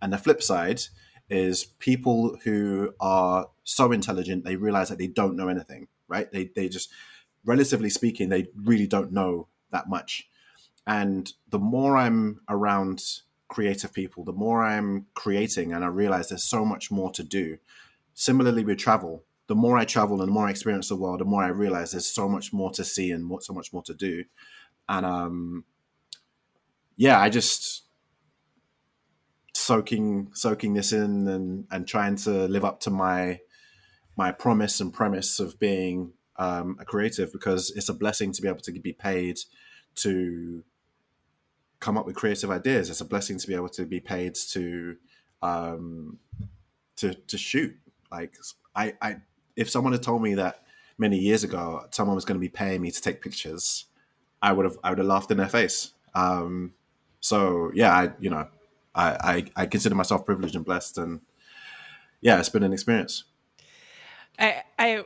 [0.01, 0.82] and the flip side
[1.30, 5.88] is people who are so intelligent they realize that they don't know anything.
[6.07, 6.32] Right?
[6.32, 6.89] They they just
[7.45, 10.28] relatively speaking they really don't know that much.
[10.86, 13.03] And the more I'm around
[13.47, 17.57] creative people, the more I'm creating, and I realize there's so much more to do.
[18.14, 19.24] Similarly with travel,
[19.54, 21.91] the more I travel and the more I experience the world, the more I realize
[21.91, 24.24] there's so much more to see and so much more to do.
[24.89, 25.66] And um,
[26.97, 27.84] yeah, I just
[29.54, 33.41] soaking soaking this in and and trying to live up to my
[34.18, 38.47] my promise and premise of being um, a creative because it's a blessing to be
[38.47, 39.38] able to be paid
[39.97, 40.64] to
[41.80, 42.89] come up with creative ideas.
[42.89, 44.95] It's a blessing to be able to be paid to
[45.43, 46.18] um,
[46.95, 47.76] to to shoot.
[48.12, 48.34] Like
[48.76, 49.18] I, I
[49.56, 50.64] if someone had told me that
[50.97, 53.86] many years ago someone was going to be paying me to take pictures,
[54.41, 55.93] I would have I would have laughed in their face.
[56.14, 56.74] Um,
[57.20, 58.47] so yeah, I you know
[58.95, 61.22] I, I I consider myself privileged and blessed, and
[62.22, 63.24] yeah, it's been an experience.
[64.38, 65.06] I I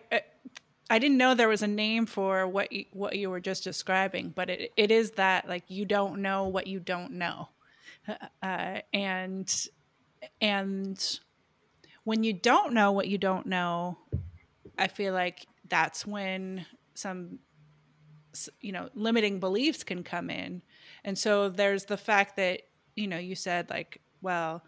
[0.89, 4.29] I didn't know there was a name for what you, what you were just describing,
[4.29, 7.49] but it it is that like you don't know what you don't know,
[8.41, 9.67] uh, and
[10.41, 11.19] and
[12.03, 13.97] when you don't know what you don't know,
[14.77, 17.39] I feel like that's when some
[18.61, 20.61] you know limiting beliefs can come in.
[21.03, 22.61] And so there's the fact that
[22.95, 24.63] you know you said like well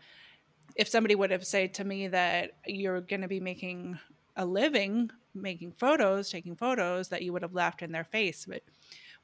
[0.75, 3.99] if somebody would have said to me that you're going to be making
[4.35, 8.61] a living making photos taking photos that you would have laughed in their face but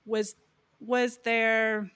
[0.05, 0.35] was
[0.79, 1.91] was there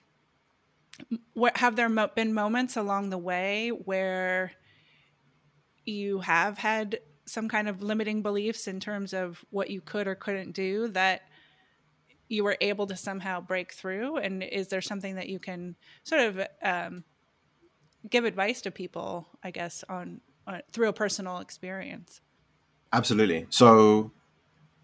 [1.34, 4.52] what have there been moments along the way where
[5.84, 6.98] you have had
[7.30, 11.22] some kind of limiting beliefs in terms of what you could or couldn't do that
[12.28, 14.16] you were able to somehow break through?
[14.16, 17.04] And is there something that you can sort of um,
[18.08, 22.20] give advice to people, I guess, on, on through a personal experience?
[22.92, 23.46] Absolutely.
[23.50, 24.10] So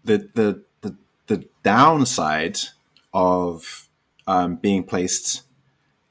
[0.03, 0.95] the the the,
[1.27, 2.59] the downside
[3.13, 3.89] of
[4.25, 5.43] um, being placed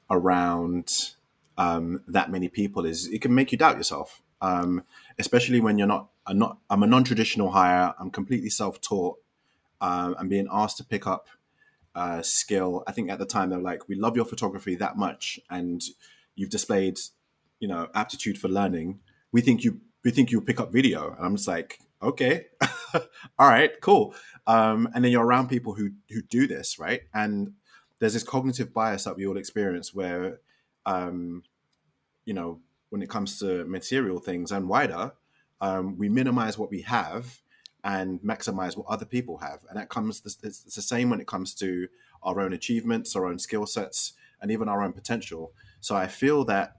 [0.09, 1.13] around
[1.57, 4.83] um, that many people is it can make you doubt yourself, um,
[5.19, 7.93] especially when you're not I'm not I'm a non-traditional hire.
[7.99, 9.17] I'm completely self-taught.
[9.79, 11.27] Um, I'm being asked to pick up
[11.95, 12.83] uh, skill.
[12.87, 15.81] I think at the time they're like, "We love your photography that much, and
[16.35, 16.99] you've displayed,
[17.59, 18.99] you know, aptitude for learning.
[19.31, 22.45] We think you we think you'll pick up video." And I'm just like, "Okay,
[22.93, 24.13] all right, cool."
[24.45, 27.01] Um, and then you're around people who who do this, right?
[27.13, 27.53] And
[27.99, 30.39] there's this cognitive bias that we all experience where,
[30.85, 31.43] um,
[32.25, 35.13] you know, when it comes to material things and wider,
[35.61, 37.39] um, we minimize what we have
[37.83, 39.63] and maximize what other people have.
[39.69, 41.87] And that comes, it's, the same when it comes to
[42.23, 45.53] our own achievements, our own skill sets, and even our own potential.
[45.79, 46.77] So I feel that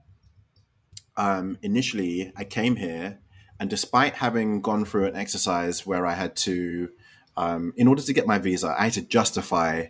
[1.17, 3.19] um, initially I came here,
[3.59, 6.89] and despite having gone through an exercise where I had to,
[7.35, 9.87] um, in order to get my visa, I had to justify,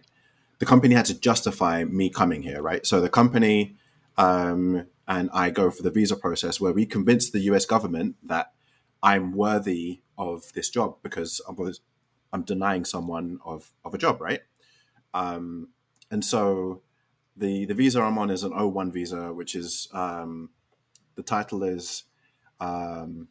[0.59, 2.85] the company had to justify me coming here, right?
[2.85, 3.75] So the company
[4.17, 8.53] um, and I go for the visa process where we convince the US government that
[9.01, 11.81] I'm worthy of this job because I was
[12.31, 14.41] I'm denying someone of of a job, right?
[15.15, 15.69] Um,
[16.11, 16.83] and so
[17.35, 20.51] the the visa I'm on is an O1 visa, which is um,
[21.15, 22.03] the title is
[22.59, 23.29] um,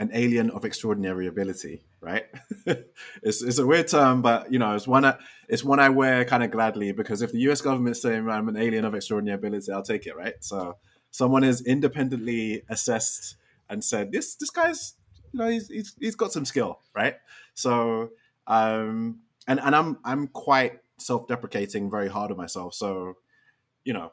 [0.00, 2.24] an alien of extraordinary ability, right?
[3.22, 5.16] it's, it's a weird term, but you know, it's one I,
[5.48, 7.60] it's one I wear kind of gladly because if the U.S.
[7.60, 10.34] government's saying I'm an alien of extraordinary ability, I'll take it, right?
[10.40, 10.78] So
[11.14, 13.36] someone is independently assessed
[13.70, 14.94] and said this this guy's
[15.32, 17.14] you know he's he's, he's got some skill, right?
[17.54, 18.10] So
[18.48, 22.74] um, and and I'm I'm quite self-deprecating, very hard on myself.
[22.74, 23.14] So
[23.84, 24.10] you know,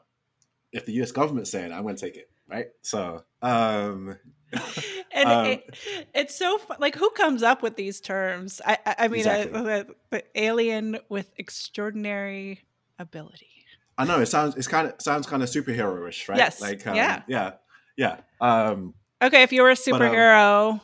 [0.72, 1.10] if the U.S.
[1.10, 2.66] government's saying, I'm going to take it, right?
[2.82, 4.16] So um,
[5.12, 5.76] and um, it,
[6.14, 6.76] it's so fun.
[6.78, 8.60] like who comes up with these terms?
[8.64, 9.84] I I, I mean, exactly.
[10.12, 12.60] a, alien with extraordinary
[13.00, 13.61] ability.
[13.98, 16.38] I know it sounds it's kind of sounds kind of superhero-ish, right?
[16.38, 16.60] Yes.
[16.60, 17.52] Like um, yeah, yeah,
[17.96, 18.20] yeah.
[18.40, 20.80] Um, Okay, if you were a superhero,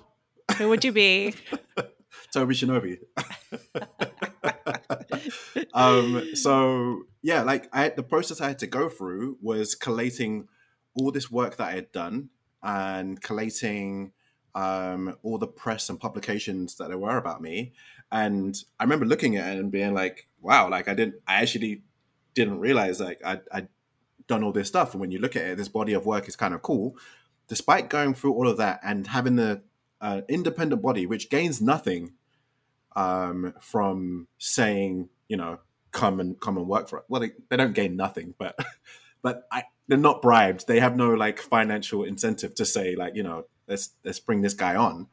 [0.47, 1.35] but, um, who would you be?
[2.33, 2.99] Tobi Shinobi.
[5.75, 10.47] um, so yeah, like I, the process I had to go through was collating
[10.95, 12.31] all this work that I had done
[12.63, 14.13] and collating
[14.55, 17.73] um, all the press and publications that there were about me.
[18.13, 21.83] And I remember looking at it and being like, wow, like I didn't, I actually
[22.39, 23.69] didn't realize like I, I'd
[24.29, 24.93] done all this stuff.
[24.93, 26.97] And when you look at it, this body of work is kind of cool.
[27.49, 29.63] Despite going through all of that and having the
[30.01, 32.13] uh, independent body, which gains nothing
[32.95, 35.59] um, from saying, you know,
[35.91, 37.05] come and come and work for it.
[37.09, 38.57] Well, they, they don't gain nothing, but
[39.23, 40.69] but I, they're not bribed.
[40.69, 44.55] They have no like financial incentive to say like, you know, let's let's bring this
[44.55, 45.09] guy on.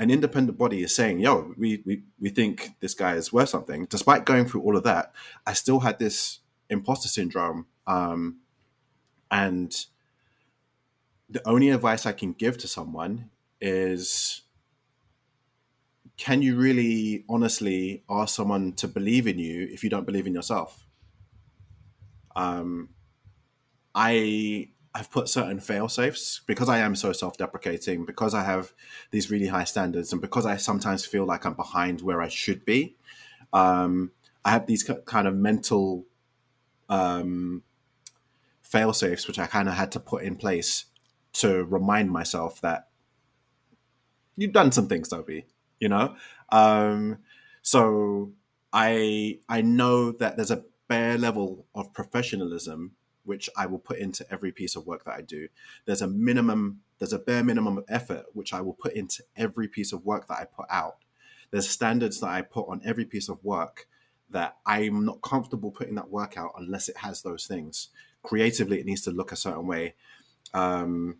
[0.00, 3.86] An independent body is saying, "Yo, we we we think this guy is worth something."
[3.86, 5.12] Despite going through all of that,
[5.44, 6.38] I still had this
[6.70, 8.38] imposter syndrome, um,
[9.30, 9.86] and
[11.28, 14.42] the only advice I can give to someone is
[16.16, 20.34] can you really honestly ask someone to believe in you if you don't believe in
[20.34, 20.84] yourself?
[22.34, 22.90] Um,
[23.94, 28.72] I have put certain fail safes because I am so self deprecating, because I have
[29.12, 32.64] these really high standards, and because I sometimes feel like I'm behind where I should
[32.64, 32.96] be.
[33.52, 34.10] Um,
[34.44, 36.04] I have these kind of mental
[36.88, 37.62] um,
[38.62, 40.86] fail safes, which I kind of had to put in place
[41.34, 42.88] to remind myself that
[44.36, 45.44] you've done some things, Tobi
[45.80, 46.16] you know?
[46.50, 47.18] Um,
[47.62, 48.32] so
[48.70, 52.92] i i know that there's a bare level of professionalism
[53.24, 55.48] which i will put into every piece of work that i do.
[55.86, 59.68] There's a minimum there's a bare minimum of effort which i will put into every
[59.68, 60.98] piece of work that i put out.
[61.50, 63.88] There's standards that i put on every piece of work
[64.30, 67.88] that i'm not comfortable putting that work out unless it has those things
[68.22, 69.94] creatively it needs to look a certain way
[70.54, 71.16] um,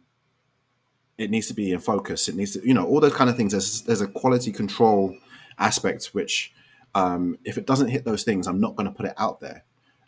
[1.19, 2.29] it needs to be in focus.
[2.29, 3.53] It needs to, you know, all those kind of things.
[3.53, 5.17] There's there's a quality control
[5.59, 6.53] aspect which,
[6.95, 9.65] um, if it doesn't hit those things, I'm not going to put it out there.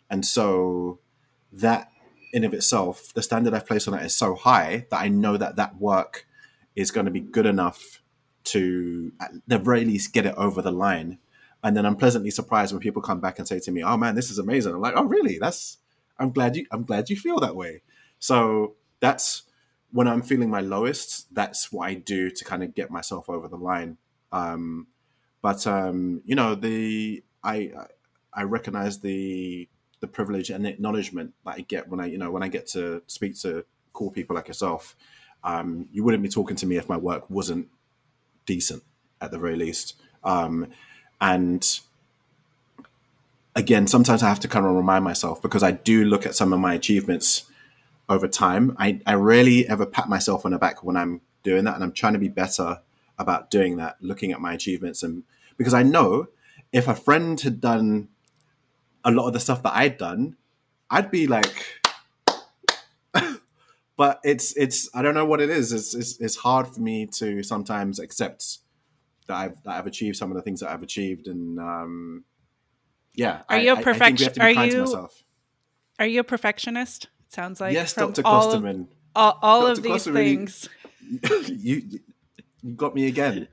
[0.09, 0.99] And so
[1.51, 1.91] that
[2.33, 5.35] in of itself, the standard I've placed on it is so high that I know
[5.35, 6.25] that that work
[6.75, 8.01] is going to be good enough
[8.43, 11.19] to at the very least get it over the line.
[11.63, 14.15] And then I'm pleasantly surprised when people come back and say to me, "Oh man,
[14.15, 15.37] this is amazing." I'm like, "Oh really?
[15.37, 15.77] That's
[16.17, 17.83] I'm glad you I'm glad you feel that way."
[18.19, 19.43] So that's
[19.91, 23.47] when I'm feeling my lowest, that's what I do to kind of get myself over
[23.47, 23.97] the line.
[24.31, 24.87] Um,
[25.41, 27.71] but um, you know, the I
[28.33, 29.67] I recognize the
[29.99, 32.67] the privilege and the acknowledgement that I get when I you know when I get
[32.67, 34.95] to speak to cool people like yourself.
[35.43, 37.67] Um, you wouldn't be talking to me if my work wasn't
[38.45, 38.83] decent,
[39.19, 39.95] at the very least.
[40.23, 40.67] Um,
[41.21, 41.79] and
[43.55, 46.51] again, sometimes I have to kind of remind myself because I do look at some
[46.51, 47.43] of my achievements
[48.09, 48.75] over time.
[48.79, 51.91] I, I rarely ever pat myself on the back when I'm doing that, and I'm
[51.91, 52.81] trying to be better
[53.19, 55.23] about doing that, looking at my achievements, and
[55.57, 56.27] because I know
[56.73, 58.07] if a friend had done
[59.03, 60.37] a lot of the stuff that I'd done,
[60.89, 61.85] I'd be like,
[63.95, 65.71] but it's it's I don't know what it is.
[65.71, 68.59] It's, it's it's hard for me to sometimes accept
[69.31, 72.23] that I've that I've achieved some of the things that I've achieved, and um,
[73.15, 73.41] yeah.
[73.49, 74.39] Are I, you a perfectionist?
[74.39, 75.09] Are you
[75.99, 77.07] are you a perfectionist?
[77.29, 78.23] Sounds like yes, Dr.
[78.23, 78.87] Klosterman.
[79.15, 80.67] All, all of these things.
[81.47, 81.99] you,
[82.61, 83.47] you got me again.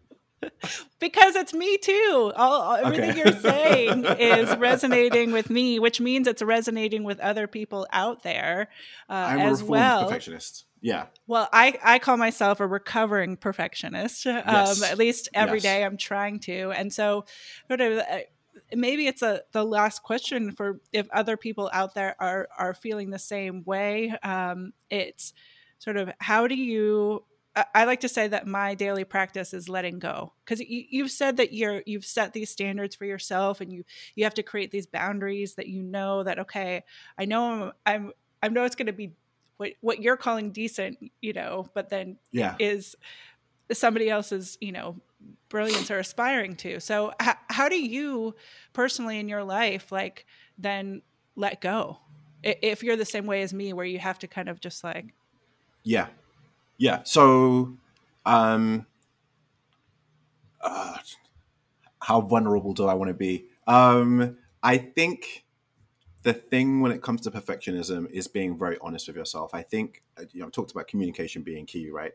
[0.99, 2.33] Because it's me too.
[2.37, 3.19] All, everything okay.
[3.19, 8.69] you're saying is resonating with me, which means it's resonating with other people out there
[9.09, 10.05] uh, I'm as well.
[10.05, 10.65] Perfectionist.
[10.81, 11.07] Yeah.
[11.27, 14.27] Well, I I call myself a recovering perfectionist.
[14.27, 14.83] Um, yes.
[14.83, 15.63] At least every yes.
[15.63, 17.25] day I'm trying to, and so
[17.67, 18.19] sort of uh,
[18.73, 23.11] maybe it's a the last question for if other people out there are are feeling
[23.11, 24.15] the same way.
[24.23, 25.33] Um, it's
[25.79, 27.25] sort of how do you
[27.75, 31.37] I like to say that my daily practice is letting go because you, have said
[31.39, 33.85] that you're you've set these standards for yourself and you
[34.15, 36.85] you have to create these boundaries that you know that okay
[37.19, 39.13] I know I'm, I'm I know it's going to be
[39.57, 42.97] what what you're calling decent you know but then yeah is
[43.73, 44.97] somebody else's you know
[45.49, 46.81] brilliance or aspiring to.
[46.81, 48.35] So h- how do you
[48.73, 51.03] personally in your life like then
[51.37, 51.99] let go?
[52.43, 55.15] If you're the same way as me where you have to kind of just like
[55.85, 56.07] Yeah.
[56.79, 57.03] Yeah.
[57.05, 57.77] So
[58.25, 58.87] um
[60.61, 60.97] uh,
[62.01, 63.47] how vulnerable do I want to be?
[63.67, 65.45] Um I think
[66.23, 69.55] the thing when it comes to perfectionism is being very honest with yourself.
[69.55, 72.13] I think uh, you know, I talked about communication being key, right?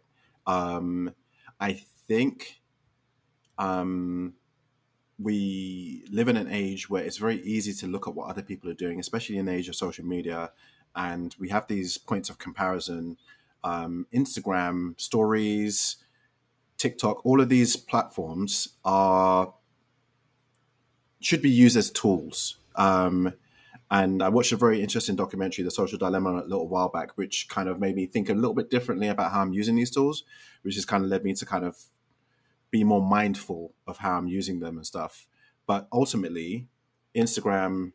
[0.48, 1.14] Um,
[1.60, 1.74] I
[2.08, 2.62] think
[3.58, 4.34] um,
[5.20, 8.70] we live in an age where it's very easy to look at what other people
[8.70, 10.52] are doing, especially in the age of social media,
[10.96, 13.18] and we have these points of comparison.
[13.64, 15.98] Um, Instagram stories,
[16.78, 19.54] TikTok, all of these platforms are
[21.20, 22.58] should be used as tools.
[22.76, 23.34] Um,
[23.92, 27.48] And I watched a very interesting documentary, The Social Dilemma, a little while back, which
[27.48, 30.24] kind of made me think a little bit differently about how I'm using these tools,
[30.64, 31.78] which has kind of led me to kind of
[32.72, 35.28] be more mindful of how I'm using them and stuff.
[35.68, 36.68] But ultimately,
[37.14, 37.94] Instagram,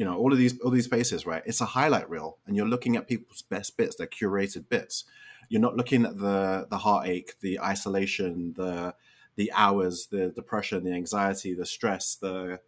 [0.00, 1.42] you know, all of these all these spaces, right?
[1.44, 5.04] It's a highlight reel, and you're looking at people's best bits, their curated bits.
[5.50, 8.94] You're not looking at the the heartache, the isolation, the
[9.36, 12.60] the hours, the depression, the anxiety, the stress, the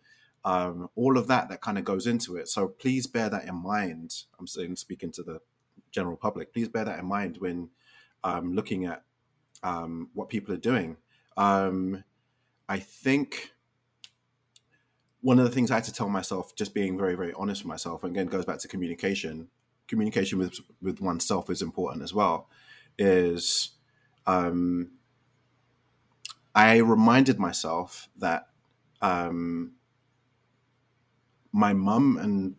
[0.45, 2.49] um, all of that that kind of goes into it.
[2.49, 4.25] So please bear that in mind.
[4.39, 5.41] I'm saying speaking to the
[5.91, 6.53] general public.
[6.53, 7.71] Please bear that in mind when
[8.25, 9.05] um, looking at
[9.63, 10.99] um, what people are doing.
[11.39, 12.05] Um,
[12.69, 13.53] I think
[15.23, 17.69] one of the things I had to tell myself, just being very, very honest with
[17.69, 19.49] myself, and again goes back to communication.
[19.89, 22.49] Communication with with oneself is important as well.
[22.99, 23.71] Is
[24.27, 24.93] um,
[26.55, 28.49] I reminded myself that
[29.01, 29.73] um,
[31.53, 32.57] my mum and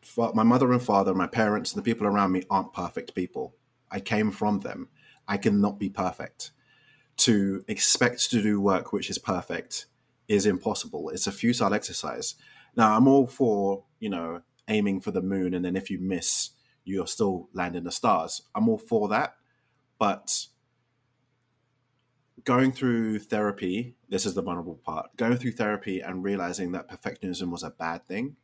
[0.00, 3.54] fa- my mother and father, my parents, and the people around me aren't perfect people.
[3.90, 4.88] I came from them.
[5.26, 6.52] I cannot be perfect.
[7.18, 9.86] To expect to do work which is perfect
[10.28, 11.10] is impossible.
[11.10, 12.34] It's a futile exercise.
[12.76, 16.50] Now, I'm all for, you know, aiming for the moon, and then if you miss,
[16.84, 18.42] you're still landing the stars.
[18.54, 19.36] I'm all for that.
[19.98, 20.46] But
[22.44, 25.16] going through therapy, this is the vulnerable part.
[25.16, 28.36] Going through therapy and realizing that perfectionism was a bad thing,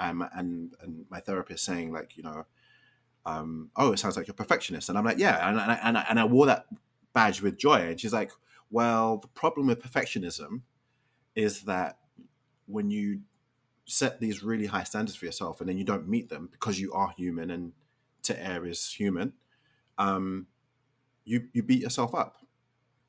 [0.00, 2.46] um, and and my therapist saying like, you know,
[3.26, 5.98] um, oh, it sounds like you're perfectionist, and I'm like, yeah, and and I, and
[5.98, 6.66] I, and I wore that
[7.12, 8.32] badge with joy, and she's like,
[8.70, 10.62] well, the problem with perfectionism
[11.34, 11.98] is that
[12.66, 13.20] when you
[13.86, 16.92] set these really high standards for yourself and then you don't meet them because you
[16.92, 17.72] are human and
[18.22, 19.34] to err is human,
[19.98, 20.46] um,
[21.24, 22.36] you you beat yourself up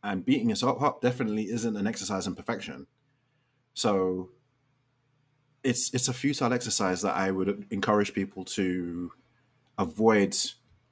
[0.06, 2.88] and beating yourself up definitely isn't an exercise in perfection.
[3.74, 4.30] So
[5.64, 9.12] it's it's a futile exercise that I would encourage people to
[9.78, 10.36] avoid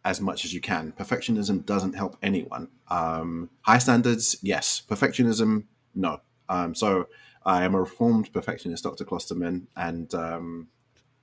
[0.04, 0.92] as much as you can.
[0.92, 2.70] Perfectionism doesn't help anyone.
[2.90, 4.82] Um, high standards, yes.
[4.90, 5.66] Perfectionism,
[5.96, 6.20] no.
[6.54, 7.08] Um, so
[7.44, 9.06] I am a reformed perfectionist, Dr.
[9.06, 10.68] Klosterman, and um,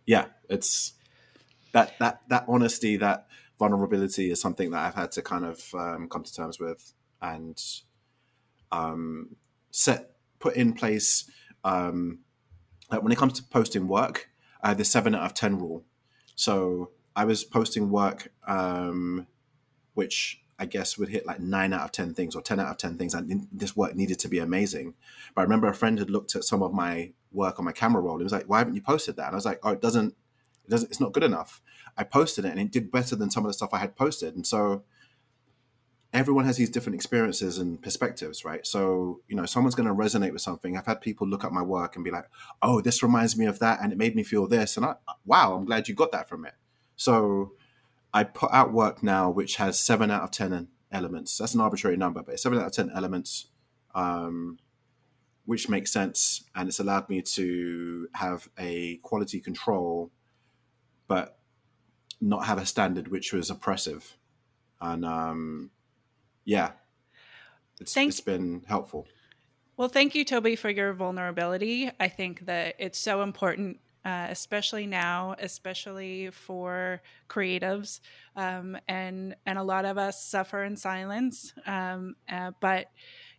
[0.07, 0.95] yeah, it's
[1.73, 3.29] that that that honesty, that
[3.59, 7.63] vulnerability is something that I've had to kind of um, come to terms with and
[8.73, 9.37] um,
[9.71, 11.31] set put in place.
[11.63, 12.21] Um,
[12.89, 14.31] when it comes to posting work,
[14.63, 15.85] I the seven out of ten rule.
[16.35, 19.29] So I was posting work, um,
[19.95, 22.77] which I guess would hit like nine out of ten things or ten out of
[22.77, 24.95] ten things, and this work needed to be amazing.
[25.35, 28.03] But I remember a friend had looked at some of my work on my camera
[28.03, 28.19] roll.
[28.19, 30.15] He was like, "Why haven't you posted that?" And I was like, "Oh, it doesn't.
[30.65, 30.91] It doesn't.
[30.91, 31.63] It's not good enough."
[31.97, 34.37] I posted it, and it did better than some of the stuff I had posted,
[34.37, 34.85] and so
[36.13, 38.67] everyone has these different experiences and perspectives, right?
[38.67, 40.77] So, you know, someone's going to resonate with something.
[40.77, 42.29] I've had people look at my work and be like,
[42.61, 45.55] "Oh, this reminds me of that, and it made me feel this," and I, wow,
[45.55, 46.55] I'm glad you got that from it.
[46.97, 47.53] So,
[48.13, 51.39] I put out work now which has seven out of ten elements.
[51.39, 53.47] That's an arbitrary number, but seven out of ten elements,
[53.95, 54.59] um,
[55.47, 60.11] which makes sense, and it's allowed me to have a quality control,
[61.07, 61.39] but
[62.21, 64.17] not have a standard which was oppressive,
[64.81, 65.71] and um,
[66.45, 66.73] yeah,
[67.81, 69.07] it's, Thank- it's been helpful.
[69.77, 71.91] Well, thank you, Tobi, for your vulnerability.
[71.99, 78.01] I think that it's so important, uh, especially now, especially for creatives,
[78.37, 81.53] um, and and a lot of us suffer in silence.
[81.67, 82.87] Um, uh, but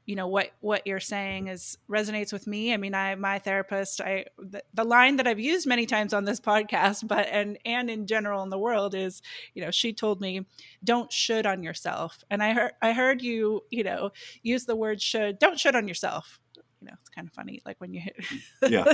[0.05, 2.73] you know what what you're saying is resonates with me.
[2.73, 6.25] I mean i my therapist i the, the, line that i've used many times on
[6.25, 9.21] this podcast but and and in general in the world is
[9.53, 10.45] you know she told me
[10.83, 12.23] don't should on yourself.
[12.29, 14.11] And i heard i heard you you know
[14.43, 15.39] use the word should.
[15.39, 16.39] Don't should on yourself
[16.81, 18.15] you know it's kind of funny like when you hit
[18.69, 18.93] yeah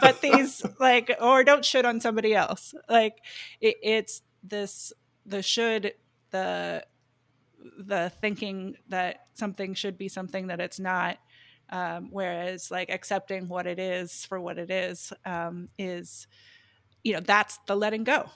[0.00, 3.18] but these like or don't should on somebody else like
[3.60, 4.92] it, it's this
[5.26, 5.92] the should
[6.30, 6.82] the
[7.78, 11.18] the thinking that something should be something that it's not.
[11.70, 16.26] Um, whereas like accepting what it is for what it is um, is,
[17.04, 18.30] you know, that's the letting go.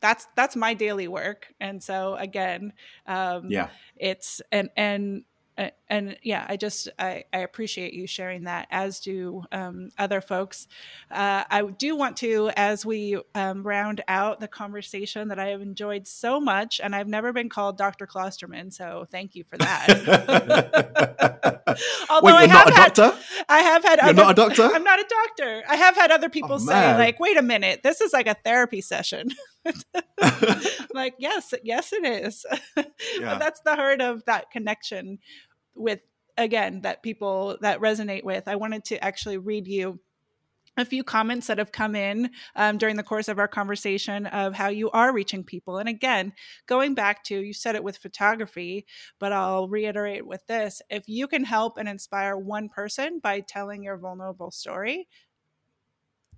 [0.00, 1.48] That's that's my daily work.
[1.58, 2.74] And so again,
[3.06, 5.24] um, yeah, it's and and
[5.88, 10.68] and yeah, I just I, I, appreciate you sharing that, as do um, other folks.
[11.10, 15.62] Uh, I do want to, as we um, round out the conversation that I have
[15.62, 18.06] enjoyed so much, and I've never been called Dr.
[18.06, 19.88] Klosterman, so thank you for that.
[22.10, 23.18] Although Wait, I have had, doctor?
[23.48, 23.98] I have had.
[24.00, 24.62] You're other, not a doctor.
[24.74, 25.62] I'm not a doctor.
[25.68, 28.34] I have had other people oh, say, like, "Wait a minute, this is like a
[28.44, 29.30] therapy session."
[30.94, 32.44] like, yes, yes, it is.
[32.76, 32.84] Yeah.
[33.20, 35.18] but that's the heart of that connection
[35.76, 36.00] with
[36.38, 39.98] again that people that resonate with i wanted to actually read you
[40.76, 44.54] a few comments that have come in um, during the course of our conversation of
[44.54, 45.78] how you are reaching people.
[45.78, 46.32] And again,
[46.66, 48.86] going back to you said it with photography,
[49.18, 53.82] but I'll reiterate with this if you can help and inspire one person by telling
[53.82, 55.08] your vulnerable story,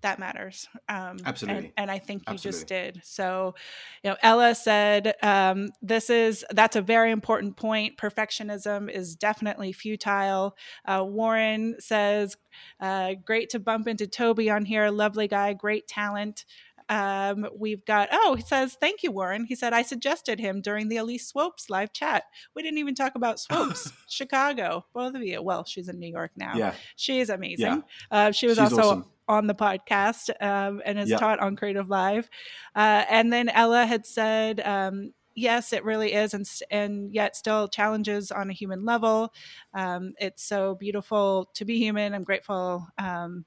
[0.03, 0.69] that matters.
[0.89, 1.65] Um, Absolutely.
[1.65, 2.59] And, and, I think you Absolutely.
[2.59, 3.01] just did.
[3.05, 3.55] So,
[4.03, 7.97] you know, Ella said, um, this is, that's a very important point.
[7.97, 10.57] Perfectionism is definitely futile.
[10.85, 12.37] Uh, Warren says,
[12.81, 14.91] uh, great to bump into Tobi on here.
[14.91, 16.45] Lovely guy, great talent.
[16.89, 19.45] Um, we've got, oh, he says, thank you, Warren.
[19.45, 22.25] He said, I suggested him during the Elise Swopes live chat.
[22.55, 25.43] We didn't even talk about Swopes, Chicago, both of you.
[25.43, 26.55] Well, she's in New York now.
[26.57, 26.75] Yeah.
[26.97, 27.67] She's amazing.
[27.67, 27.81] Yeah.
[28.11, 31.89] Uh, she was she's also awesome on the podcast um, and has taught on Creative
[31.89, 32.29] Live.
[32.75, 37.69] Uh, and then Ella had said, um, yes, it really is, and and yet still
[37.69, 39.33] challenges on a human level.
[39.75, 42.15] Um, it's so beautiful to be human.
[42.15, 43.45] I'm grateful um,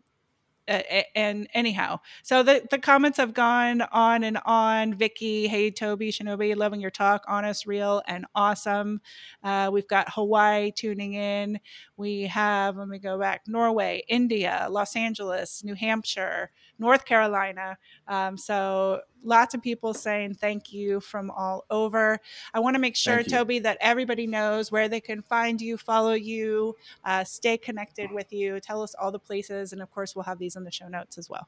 [1.16, 4.94] and anyhow, so the, the comments have gone on and on.
[4.94, 9.02] Vicky, hey Tobi, Shinobi, loving your talk, honest, real, and awesome.
[9.44, 11.60] Uh, we've got Hawaii tuning in.
[11.98, 16.52] We have, let me go back, Norway, India, Los Angeles, New Hampshire,
[16.82, 17.78] North Carolina.
[18.08, 22.20] Um, so lots of people saying thank you from all over.
[22.56, 26.14] I want to make sure, Tobi, that everybody knows where they can find you, follow
[26.14, 26.76] you,
[27.06, 28.60] uh, stay connected with you.
[28.60, 29.72] Tell us all the places.
[29.74, 31.48] And of course, we'll have these in the show notes as well.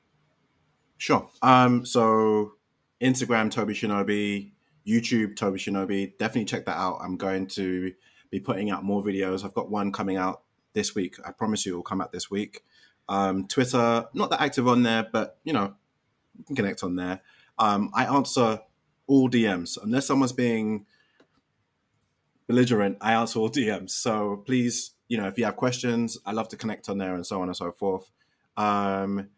[0.97, 1.27] Sure.
[1.41, 2.53] Um, so
[3.01, 4.51] Instagram, Tobi Shinobi,
[4.87, 6.15] YouTube, Tobi Shinobi.
[6.19, 6.99] Definitely check that out.
[7.01, 7.91] I'm going to
[8.29, 9.43] be putting out more videos.
[9.43, 11.15] I've got one coming out this week.
[11.25, 12.63] I promise you it will come out this week.
[13.09, 15.73] Um, Twitter, not that active on there, but you know,
[16.37, 17.21] you can connect on there.
[17.59, 18.61] Um, I answer
[19.07, 20.85] all DMs unless someone's being
[22.47, 22.97] belligerent.
[23.01, 23.91] I answer all DMs.
[23.91, 27.25] So please, you know, if you have questions, I love to connect on there and
[27.25, 28.09] so on and so forth.
[28.57, 29.29] Um,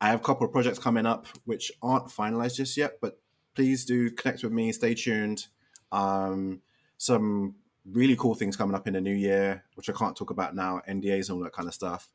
[0.00, 3.18] I have a couple of projects coming up which aren't finalized just yet, but
[3.54, 4.70] please do connect with me.
[4.72, 5.46] Stay tuned.
[5.90, 6.62] Um,
[6.96, 7.56] some
[7.90, 10.80] really cool things coming up in the new year, which I can't talk about now,
[10.88, 12.08] NDAs and all that kind of stuff.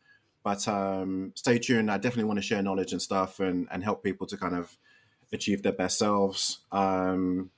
[0.43, 1.89] But um, stay tuned.
[1.89, 4.77] I definitely want to share knowledge and stuff and, and help people to kind of
[5.31, 6.59] achieve their best selves.
[6.71, 7.49] Um,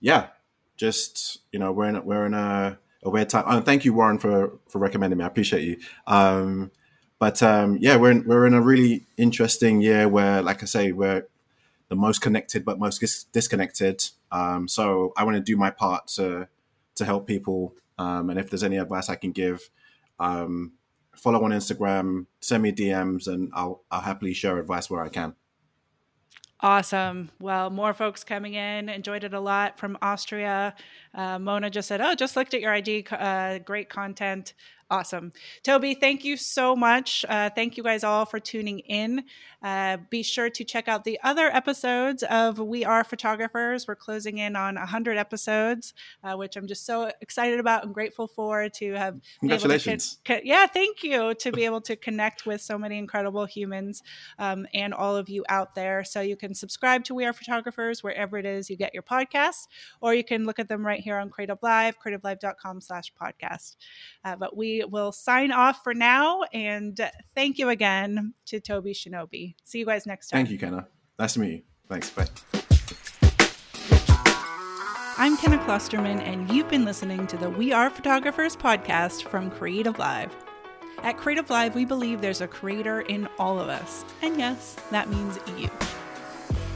[0.00, 0.28] yeah,
[0.76, 3.44] just you know, we're in we're in a, a weird time.
[3.46, 5.24] Oh, thank you, Warren, for for recommending me.
[5.24, 5.76] I appreciate you.
[6.06, 6.70] Um,
[7.18, 10.90] but um, yeah, we're in, we're in a really interesting year where, like I say,
[10.90, 11.28] we're
[11.88, 14.02] the most connected but most dis- disconnected.
[14.32, 16.48] Um, so I want to do my part to
[16.96, 17.76] to help people.
[17.98, 19.70] Um, and if there's any advice I can give,
[20.18, 20.72] um,
[21.16, 25.34] follow on Instagram, send me DMs, and I'll I'll happily share advice where I can.
[26.60, 27.30] Awesome.
[27.40, 28.88] Well, more folks coming in.
[28.88, 30.76] Enjoyed it a lot from Austria.
[31.12, 33.04] Uh, Mona just said, "Oh, just looked at your ID.
[33.10, 34.54] Uh, great content.
[34.92, 35.32] Awesome.
[35.64, 37.24] Tobi, thank you so much.
[37.26, 39.24] Uh, thank you guys all for tuning in.
[39.62, 43.86] Uh, be sure to check out the other episodes of We Are Photographers.
[43.88, 48.26] We're closing in on 100 episodes, uh, which I'm just so excited about and grateful
[48.26, 49.18] for to have.
[49.40, 50.16] Congratulations.
[50.24, 51.32] To con- yeah, thank you.
[51.36, 54.02] To be able to connect with so many incredible humans
[54.38, 56.04] um, and all of you out there.
[56.04, 59.68] So you can subscribe to We Are Photographers wherever it is you get your podcasts,
[60.02, 63.76] or you can look at them right here on Creative Live, creativelive.com slash podcast.
[64.24, 64.56] Uh, but
[64.86, 66.42] we will sign off for now.
[66.52, 66.98] And
[67.34, 69.54] thank you again to Tobi Shinobi.
[69.64, 70.38] See you guys next time.
[70.38, 70.88] Thank you, Kenna.
[71.18, 71.62] Nice to meet you.
[71.88, 72.10] Thanks.
[72.10, 72.26] Bye.
[75.18, 79.98] I'm Kenna Klosterman, and you've been listening to the We Are Photographers podcast from Creative
[79.98, 80.34] Live.
[81.02, 84.04] At Creative Live, we believe there's a creator in all of us.
[84.22, 85.68] And yes, that means you.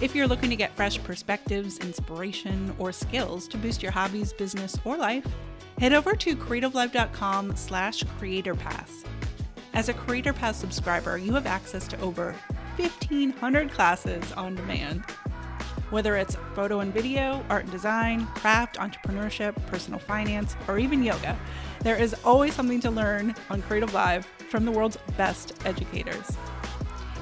[0.00, 4.78] If you're looking to get fresh perspectives, inspiration, or skills to boost your hobbies, business,
[4.84, 5.26] or life,
[5.78, 9.04] head over to creativelive.com slash creatorpass.
[9.74, 12.34] As a Creator Pass subscriber, you have access to over
[12.76, 15.04] 1,500 classes on demand.
[15.90, 21.38] Whether it's photo and video, art and design, craft, entrepreneurship, personal finance, or even yoga,
[21.82, 26.36] there is always something to learn on Creative Live from the world's best educators.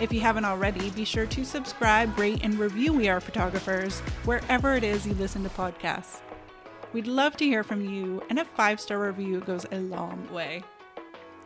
[0.01, 4.75] If you haven't already, be sure to subscribe, rate, and review We Are Photographers wherever
[4.75, 6.24] it is you listen to podcasts.
[6.95, 10.63] We'd love to hear from you, and a five star review goes a long way.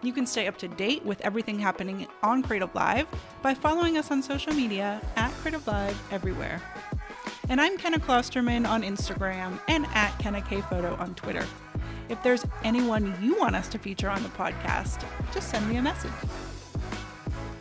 [0.03, 3.07] You can stay up to date with everything happening on Creative Live
[3.41, 6.61] by following us on social media at Creative Live everywhere.
[7.49, 11.47] And I'm Kenna Klosterman on Instagram and at Kenna K Photo on Twitter.
[12.11, 15.03] If there's anyone you want us to feature on the podcast,
[15.33, 16.13] just send me a message.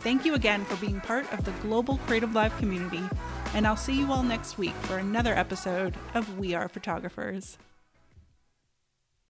[0.00, 3.02] Thank you again for being part of the global Creative Live community,
[3.54, 7.56] and I'll see you all next week for another episode of We Are Photographers.